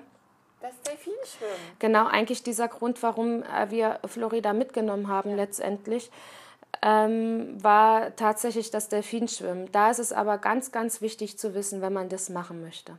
[0.61, 1.77] Das Delfinschwimmen.
[1.79, 6.11] Genau, eigentlich dieser Grund, warum äh, wir Florida mitgenommen haben letztendlich,
[6.83, 9.71] ähm, war tatsächlich das Delfinschwimmen.
[9.71, 12.97] Da ist es aber ganz, ganz wichtig zu wissen, wenn man das machen möchte,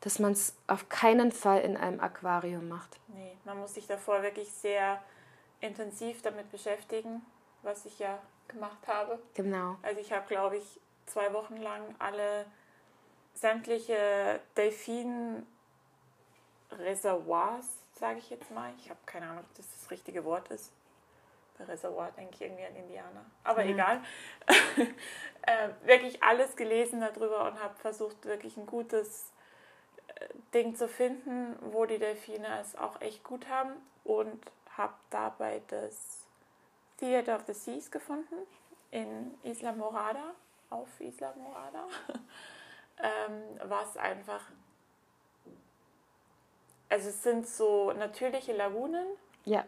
[0.00, 2.98] dass man es auf keinen Fall in einem Aquarium macht.
[3.08, 5.00] Nee, man muss sich davor wirklich sehr
[5.60, 7.22] intensiv damit beschäftigen,
[7.62, 8.18] was ich ja
[8.48, 9.20] gemacht habe.
[9.34, 9.76] Genau.
[9.82, 12.46] Also ich habe, glaube ich, zwei Wochen lang alle
[13.34, 15.46] sämtliche Delfin
[16.78, 17.66] Reservoirs,
[17.98, 18.72] sage ich jetzt mal.
[18.78, 20.72] Ich habe keine Ahnung, ob das das richtige Wort ist.
[21.58, 23.24] Bei Reservoir denke ich irgendwie an Indianer.
[23.44, 23.70] Aber Ja.
[23.70, 24.02] egal.
[25.42, 29.30] äh, wirklich alles gelesen darüber und habe versucht, wirklich ein gutes
[30.08, 33.72] äh, Ding zu finden, wo die Delfine es auch echt gut haben.
[34.04, 34.42] Und
[34.76, 36.26] habe dabei das
[36.98, 38.34] Theater of the Seas gefunden
[38.90, 40.34] in Isla Morada,
[40.70, 41.86] auf Isla Morada.
[42.98, 44.42] ähm, was einfach
[46.92, 49.06] also es sind so natürliche Lagunen
[49.46, 49.64] Ja,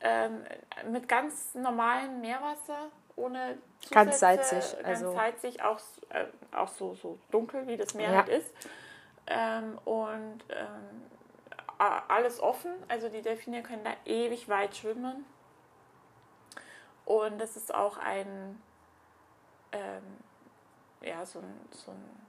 [0.00, 0.42] ähm,
[0.90, 3.58] mit ganz normalem Meerwasser, ohne
[3.90, 4.18] Ganz Zusätze,
[4.60, 6.26] salzig, ganz also- salzig, auch, äh,
[6.56, 8.16] auch so, so dunkel, wie das Meer Ja.
[8.18, 8.52] halt ist.
[9.26, 11.02] Ähm, und ähm,
[12.08, 15.24] alles offen, also die Delfine können da ewig weit schwimmen.
[17.04, 18.60] Und das ist auch ein,
[19.72, 20.02] ähm,
[21.02, 22.21] ja, so ein, so ein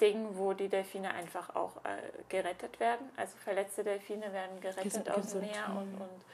[0.00, 3.08] Ding, wo die Delfine einfach auch äh, gerettet werden.
[3.16, 6.24] Also verletzte Delfine werden gerettet aus dem Meer und, und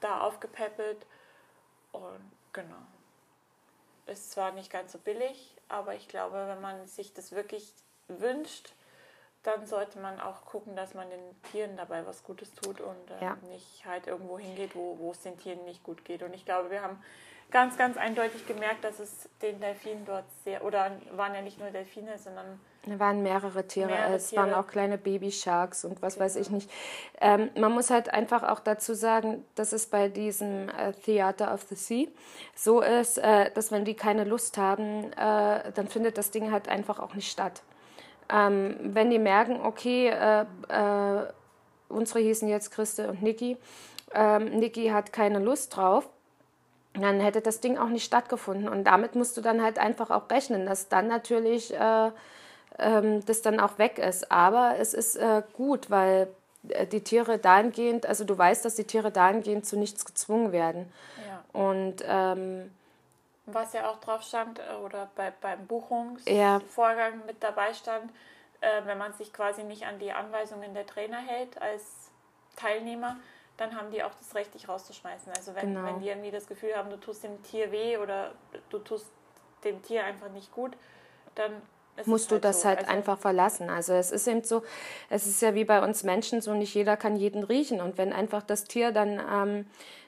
[0.00, 1.06] da aufgepäppelt.
[1.92, 2.76] Und genau.
[4.06, 7.72] Ist zwar nicht ganz so billig, aber ich glaube, wenn man sich das wirklich
[8.08, 8.74] wünscht,
[9.44, 13.24] dann sollte man auch gucken, dass man den Tieren dabei was Gutes tut und äh,
[13.24, 13.36] Ja.
[13.50, 16.22] nicht halt irgendwo hingeht, wo, wo es den Tieren nicht gut geht.
[16.22, 17.02] Und ich glaube, wir haben
[17.54, 21.70] ganz, ganz eindeutig gemerkt, dass es den Delfinen dort sehr, oder waren ja nicht nur
[21.70, 24.58] Delfine, sondern Da waren mehrere Tiere, Mehrere es waren Tiere.
[24.58, 26.56] auch kleine Babysharks und was weiß ich Genau.
[26.56, 26.70] nicht.
[27.20, 31.62] Ähm, man muss halt einfach auch dazu sagen, dass es bei diesem äh, Theater of
[31.70, 32.08] the Sea
[32.56, 36.68] so ist, äh, dass wenn die keine Lust haben, äh, dann findet das Ding halt
[36.68, 37.62] einfach auch nicht statt.
[38.28, 41.26] Ähm, wenn die merken, okay, äh, äh,
[41.88, 43.56] unsere hießen jetzt Christe und Niki,
[44.12, 46.08] ähm, Niki hat keine Lust drauf,
[46.94, 48.68] dann hätte das Ding auch nicht stattgefunden.
[48.68, 52.10] Und damit musst du dann halt einfach auch rechnen, dass dann natürlich äh,
[52.78, 54.30] ähm, das dann auch weg ist.
[54.30, 56.28] Aber es ist äh, gut, weil
[56.68, 60.92] äh, die Tiere dahingehend, also du weißt, dass die Tiere dahingehend zu nichts gezwungen werden.
[61.16, 61.44] ja.
[61.52, 62.70] Und ähm,
[63.46, 65.60] Was ja auch drauf stand äh, oder bei, beim
[66.26, 66.58] Ja.
[66.58, 68.10] Buchungsvorgang mit dabei stand,
[68.60, 72.10] äh, wenn man sich quasi nicht an die Anweisungen der Trainer hält als
[72.56, 73.16] Teilnehmer,
[73.56, 75.32] dann haben die auch das Recht, dich rauszuschmeißen.
[75.36, 75.86] Also wenn, Genau.
[75.86, 78.32] wenn die irgendwie das Gefühl haben, du tust dem Tier weh oder
[78.70, 79.06] du tust
[79.62, 80.76] dem Tier einfach nicht gut,
[81.34, 81.62] dann
[82.06, 82.68] musst du halt das so.
[82.68, 83.70] halt also, einfach verlassen.
[83.70, 84.62] Also es ist eben so,
[85.10, 87.80] es ist ja wie bei uns Menschen so, nicht jeder kann jeden riechen.
[87.80, 89.66] Und wenn einfach das Tier dann ähm,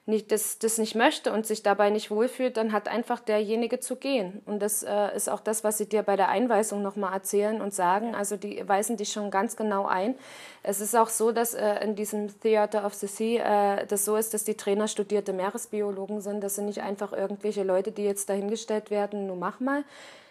[0.09, 3.97] nicht, das, das nicht möchte und sich dabei nicht wohlfühlt, dann hat einfach derjenige zu
[3.97, 4.41] gehen.
[4.47, 7.75] Und das äh, ist auch das, was sie dir bei der Einweisung nochmal erzählen und
[7.75, 8.15] sagen.
[8.15, 10.15] Also die weisen dich schon ganz genau ein.
[10.63, 14.15] Es ist auch so, dass äh, in diesem Theater of the Sea äh, das so
[14.15, 16.41] ist, dass die Trainer studierte Meeresbiologen sind.
[16.41, 19.83] Das sind nicht einfach irgendwelche Leute, die jetzt dahingestellt werden, nur mach mal,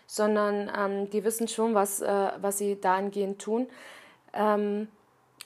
[0.07, 3.67] sondern ähm, die wissen schon, was, äh, was sie dahingehend tun.
[4.33, 4.87] Ähm,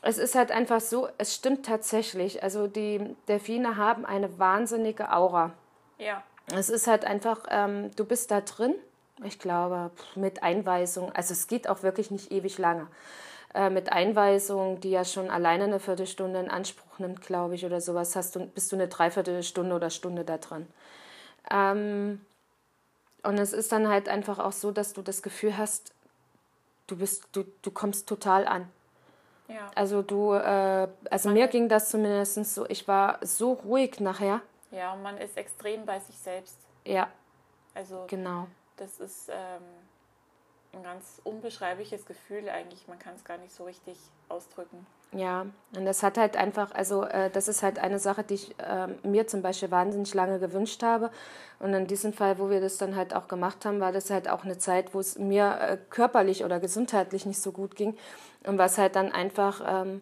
[0.01, 2.41] es ist halt einfach so, es stimmt tatsächlich.
[2.43, 5.51] Also die Delfine haben eine wahnsinnige Aura.
[5.97, 8.75] Ja, Es ist halt einfach, ähm, du bist da drin
[9.23, 12.87] Ich glaube, mit Einweisung, also es geht auch wirklich nicht ewig lange.
[13.53, 17.81] Äh, mit Einweisung, die ja schon alleine eine Viertelstunde in Anspruch nimmt, glaube ich, oder
[17.81, 20.67] sowas, hast du, bist du eine Dreiviertelstunde oder Stunde da drin.
[21.51, 22.21] Ähm,
[23.23, 25.93] und es ist dann halt einfach auch so, dass du das Gefühl hast,
[26.87, 28.71] du bist, du, du kommst total an.
[29.47, 29.71] Ja.
[29.75, 34.41] Also du, äh, also mir ging das zumindest so, ich war so ruhig nachher.
[34.71, 36.57] Ja, und man ist extrem bei sich selbst.
[36.85, 37.09] Ja,
[37.73, 38.47] Also genau.
[38.77, 39.63] das ist ähm,
[40.73, 42.87] ein ganz unbeschreibliches Gefühl eigentlich.
[42.87, 43.97] Man kann es gar nicht so richtig
[44.27, 44.85] ausdrücken.
[45.11, 48.55] Ja, und das hat halt einfach, also äh, das ist halt eine Sache, die ich
[48.59, 51.09] äh, mir zum Beispiel wahnsinnig lange gewünscht habe.
[51.59, 54.29] Und in diesem Fall, wo wir das dann halt auch gemacht haben, war das halt
[54.29, 57.97] auch eine Zeit, wo es mir äh, körperlich oder gesundheitlich nicht so gut ging.
[58.45, 60.01] Und was halt dann einfach ähm,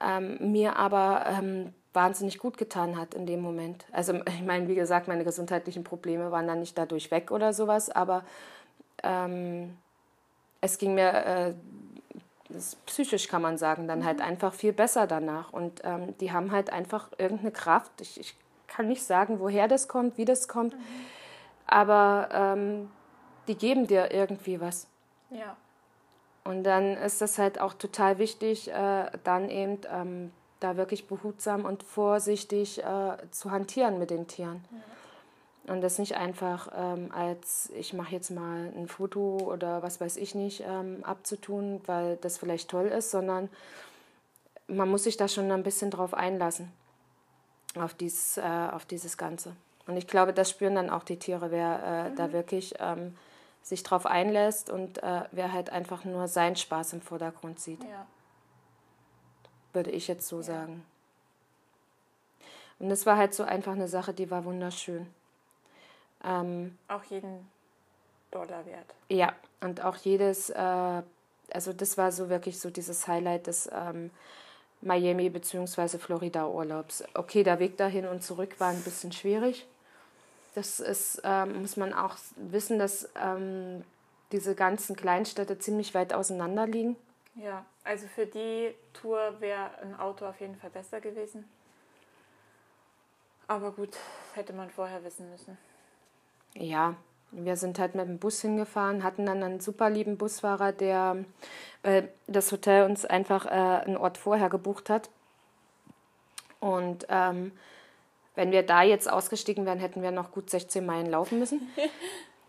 [0.00, 3.86] ähm, mir aber ähm, wahnsinnig gut getan hat in dem Moment.
[3.92, 7.90] Also ich meine, wie gesagt, meine gesundheitlichen Probleme waren dann nicht dadurch weg oder sowas,
[7.90, 8.24] aber
[9.02, 9.76] ähm,
[10.60, 11.54] es ging mir äh,
[12.86, 15.52] psychisch kann man sagen, dann halt einfach viel besser danach.
[15.52, 18.00] Und ähm, die haben halt einfach irgendeine Kraft.
[18.00, 18.34] Ich, ich
[18.66, 20.76] kann nicht sagen, woher das kommt, wie das kommt,
[21.66, 22.90] aber ähm,
[23.46, 24.86] die geben dir irgendwie was.
[25.30, 25.56] Ja.
[26.44, 31.64] Und dann ist das halt auch total wichtig, äh, dann eben ähm, da wirklich behutsam
[31.64, 34.64] und vorsichtig äh, zu hantieren mit den Tieren.
[35.68, 40.16] Und das nicht einfach ähm, als, ich mache jetzt mal ein Foto oder was weiß
[40.16, 43.50] ich nicht, ähm, abzutun, weil das vielleicht toll ist, sondern
[44.66, 46.72] man muss sich da schon ein bisschen drauf einlassen,
[47.78, 49.54] auf dieses, äh, auf dieses Ganze.
[49.86, 53.16] Und ich glaube, das spüren dann auch die Tiere, wer äh, da wirklich ähm,
[53.62, 58.06] sich drauf einlässt und äh, wer halt einfach nur seinen Spaß im Vordergrund sieht, Ja.
[59.74, 60.84] würde ich jetzt so sagen.
[62.78, 65.06] Und das war halt so einfach eine Sache, die war wunderschön.
[66.24, 67.48] Ähm, Auch jeden
[68.30, 68.94] Dollar wert.
[69.08, 71.02] Ja, und auch jedes, äh,
[71.52, 74.10] also das war so wirklich so dieses Highlight des ähm,
[74.80, 75.98] Miami bzw.
[75.98, 77.02] Florida Urlaubs.
[77.14, 79.66] Okay, der Weg dahin und zurück war ein bisschen schwierig.
[80.54, 83.84] Das ist, ähm, muss man auch wissen, dass ähm,
[84.32, 86.96] diese ganzen Kleinstädte ziemlich weit auseinander liegen.
[87.34, 91.48] Ja, also für die Tour wäre ein Auto auf jeden Fall besser gewesen.
[93.46, 93.96] Aber gut,
[94.34, 95.56] hätte man vorher wissen müssen.
[96.54, 96.94] Ja,
[97.30, 101.24] wir sind halt mit dem Bus hingefahren, hatten dann einen super lieben Busfahrer, der
[101.82, 105.10] äh, das Hotel uns einfach äh, einen Ort vorher gebucht hat.
[106.60, 107.52] Und ähm,
[108.34, 111.60] wenn wir da jetzt ausgestiegen wären, hätten wir noch gut 16 Meilen laufen müssen.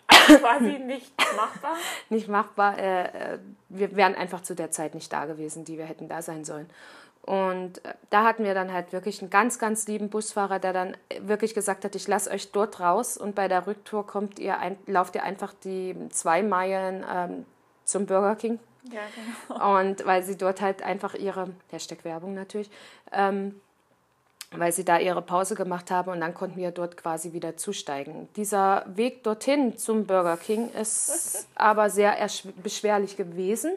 [0.07, 1.75] Quasi nicht machbar.
[2.09, 2.77] Nicht machbar.
[2.77, 3.39] Äh, äh,
[3.69, 6.69] wir wären einfach zu der Zeit nicht da gewesen, die wir hätten da sein sollen.
[7.23, 10.97] Und äh, da hatten wir dann halt wirklich einen ganz, ganz lieben Busfahrer, der dann
[11.21, 14.77] wirklich gesagt hat, ich lasse euch dort raus und bei der Rücktour kommt ihr ein,
[14.87, 17.45] lauft ihr einfach die zwei Meilen ähm,
[17.85, 18.59] zum Burger King.
[18.91, 19.01] Ja,
[19.47, 19.79] genau.
[19.79, 22.71] Und weil sie dort halt einfach ihre, Hashtag Werbung natürlich,
[23.11, 23.59] ähm,
[24.51, 28.27] weil sie da ihre Pause gemacht haben und dann konnten wir dort quasi wieder zusteigen.
[28.35, 32.15] Dieser Weg dorthin zum Burger King ist aber sehr
[32.63, 33.73] beschwerlich gewesen,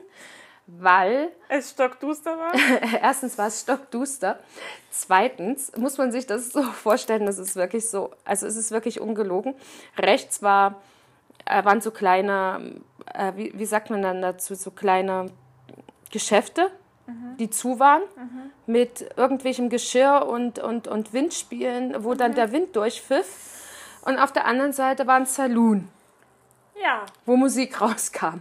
[0.66, 2.52] weil Es stockduster war.
[3.02, 4.38] erstens war es stockduster.
[4.90, 9.00] Zweitens muss man sich das so vorstellen, das ist wirklich so, also es ist wirklich
[9.00, 9.54] ungelogen.
[9.98, 10.80] Rechts war,
[11.44, 12.80] äh, waren so kleine,
[13.12, 15.26] äh, wie, wie sagt man dann dazu, so kleine
[16.10, 16.70] Geschäfte,
[17.38, 18.02] die zu waren,
[18.66, 23.26] mit irgendwelchem Geschirr und, und, und Windspielen, wo dann der Wind durchpfiff.
[24.02, 25.88] Und auf der anderen Seite war ein Saloon
[26.80, 28.40] Ja, wo Musik rauskam.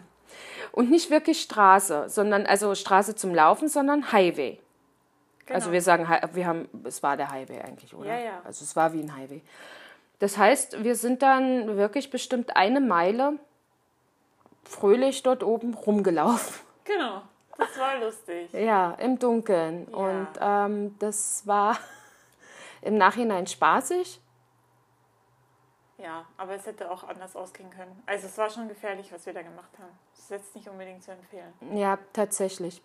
[0.72, 4.60] Und nicht wirklich Straße, sondern also Straße zum Laufen, sondern Highway.
[5.46, 5.56] genau.
[5.56, 8.08] Also wir sagen, wir haben, es war der Highway eigentlich, oder?
[8.08, 8.42] Ja, ja.
[8.46, 9.42] Also es war wie ein Highway.
[10.20, 13.34] Das heißt, wir sind dann wirklich bestimmt eine Meile
[14.64, 16.62] fröhlich dort oben rumgelaufen.
[16.86, 17.24] genau.
[17.58, 18.50] Das war lustig.
[18.54, 19.88] Ja, im Dunkeln.
[19.92, 19.98] Ja.
[19.98, 21.78] Und ähm, das war
[22.82, 24.20] im Nachhinein spaßig.
[26.02, 28.02] Ja, aber es hätte auch anders ausgehen können.
[28.06, 29.98] Also es war schon gefährlich, was wir da gemacht haben.
[30.14, 31.54] Das ist jetzt nicht unbedingt zu empfehlen.
[31.76, 32.82] Ja, tatsächlich.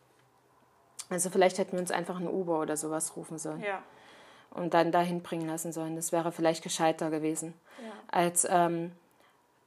[1.08, 3.62] Also vielleicht hätten wir uns einfach ein Uber oder sowas rufen sollen.
[3.62, 3.82] Ja,
[4.56, 5.96] und dann dahin bringen lassen sollen.
[5.96, 7.92] Das wäre vielleicht gescheiter gewesen, ja.
[8.08, 8.92] als ähm,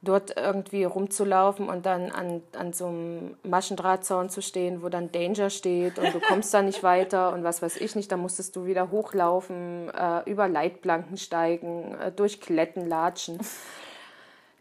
[0.02, 5.50] dort irgendwie rumzulaufen und dann an, an so einem Maschendrahtzaun zu stehen, wo dann Danger
[5.50, 8.10] steht und du kommst da nicht weiter und was weiß ich nicht.
[8.10, 13.38] Da musstest du wieder hochlaufen, äh, über Leitplanken steigen, äh, durch Kletten latschen,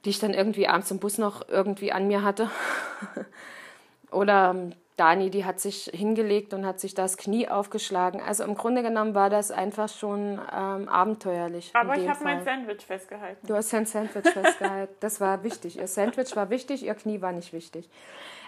[0.03, 2.49] die ich dann irgendwie abends im Bus noch irgendwie an mir hatte.
[4.11, 8.22] Oder ähm, Dani, die hat sich hingelegt und hat sich das Knie aufgeschlagen.
[8.22, 11.72] Also im Grunde genommen war das einfach schon ähm, abenteuerlich.
[11.74, 13.47] Aber ich habe mein Sandwich festgehalten.
[13.47, 14.93] Du hast dein Sandwich festgehalten.
[15.00, 15.78] Das war wichtig.
[15.78, 17.89] Ihr Sandwich war wichtig, ihr Knie war nicht wichtig.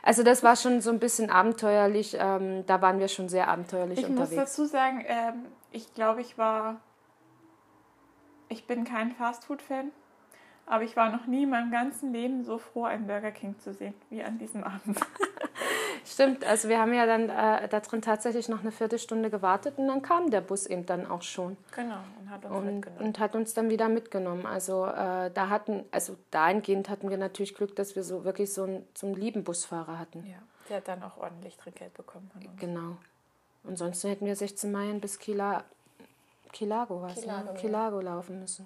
[0.04, 2.18] Also das war schon so ein bisschen abenteuerlich.
[2.20, 4.32] Ähm, da waren wir schon sehr abenteuerlich ich unterwegs.
[4.32, 6.82] Ich muss dazu sagen, ähm, ich glaube, ich war...
[8.50, 9.92] Ich bin kein Fastfood-Fan.
[10.72, 13.74] Aber ich war noch nie in meinem ganzen Leben so froh, einen Burger King zu
[13.74, 14.98] sehen, wie an diesem Abend.
[16.06, 19.90] Stimmt, also wir haben ja dann äh, da drin tatsächlich noch eine Viertelstunde gewartet und
[19.90, 21.58] dann kam der Bus eben dann auch schon.
[21.76, 23.06] Genau, und hat uns und, mitgenommen.
[23.06, 24.46] Und hat uns dann wieder mitgenommen.
[24.46, 28.64] Also äh, da hatten, also dahingehend hatten wir natürlich Glück, dass wir so wirklich so
[28.64, 30.26] einen, so einen lieben Busfahrer hatten.
[30.26, 30.38] Ja,
[30.70, 32.58] der hat dann auch ordentlich Trinkgeld bekommen von uns.
[32.62, 32.96] Genau.
[33.68, 35.66] Ansonsten hätten wir 16 Meilen bis Kila,
[36.54, 37.60] Kilago, was, Kilago, ne?
[37.60, 38.66] Kilago laufen müssen.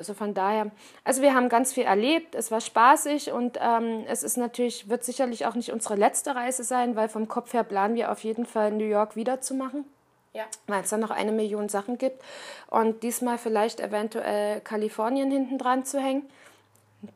[0.00, 0.70] Also von daher,
[1.04, 5.04] also wir haben ganz viel erlebt, es war spaßig und ähm, es ist natürlich, wird
[5.04, 8.46] sicherlich auch nicht unsere letzte Reise sein, weil vom Kopf her planen wir auf jeden
[8.46, 9.84] Fall New York wiederzumachen.
[10.32, 10.44] Ja.
[10.68, 12.22] Weil es da noch eine Million Sachen gibt.
[12.68, 16.22] Und diesmal vielleicht eventuell Kalifornien hinten dran zu hängen.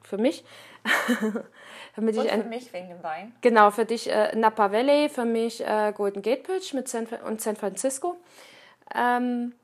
[0.03, 0.45] Für mich.
[1.97, 3.35] Damit und ich für mich wegen dem Wein.
[3.41, 7.41] Genau, für dich äh, Napa Valley, für mich äh, Golden Gate Bridge mit San, und
[7.41, 8.17] San Francisco.
[8.95, 9.55] Ähm,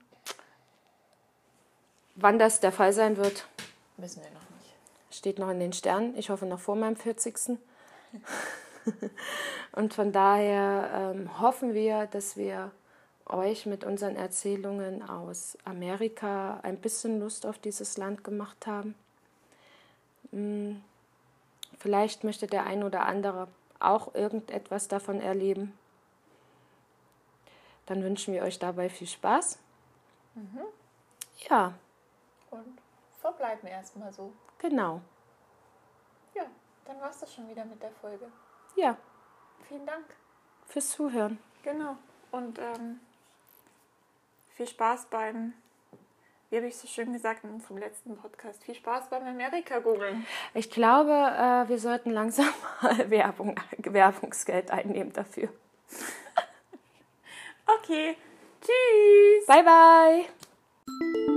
[2.17, 3.47] Wann das der Fall sein wird,
[3.97, 4.75] wissen wir noch nicht.
[5.11, 6.17] Steht noch in den Sternen.
[6.17, 7.59] Ich hoffe noch vor meinem 40.
[9.73, 12.73] Und von daher ähm, hoffen wir, dass wir
[13.27, 18.97] euch mit unseren Erzählungen aus Amerika ein bisschen Lust auf dieses Land gemacht haben.
[20.33, 20.83] Hm,
[21.79, 23.47] vielleicht möchte der ein oder andere
[23.79, 25.73] auch irgendetwas davon erleben.
[27.87, 29.59] Dann wünschen wir euch dabei viel Spaß.
[30.35, 30.61] Mhm.
[31.49, 31.75] Ja
[32.51, 32.81] und
[33.21, 34.33] verbleiben erstmal so.
[34.59, 35.01] Genau.
[36.35, 36.45] Ja,
[36.85, 38.31] dann war es das schon wieder mit der Folge.
[38.77, 38.97] Ja.
[39.69, 40.05] Vielen Dank.
[40.67, 41.39] Fürs Zuhören.
[41.63, 41.97] Genau.
[42.31, 43.01] Und ähm,
[44.55, 45.55] viel Spaß beim,
[46.49, 50.27] wie habe ich so schön gesagt in unserem letzten Podcast, viel Spaß beim Amerika-Googeln.
[50.55, 52.47] Ich glaube, äh, wir sollten langsam
[52.83, 55.49] mal Werbung, Werbungsgeld einnehmen dafür.
[57.79, 58.17] okay.
[58.61, 59.47] Tschüss.
[59.47, 61.30] Bye, bye.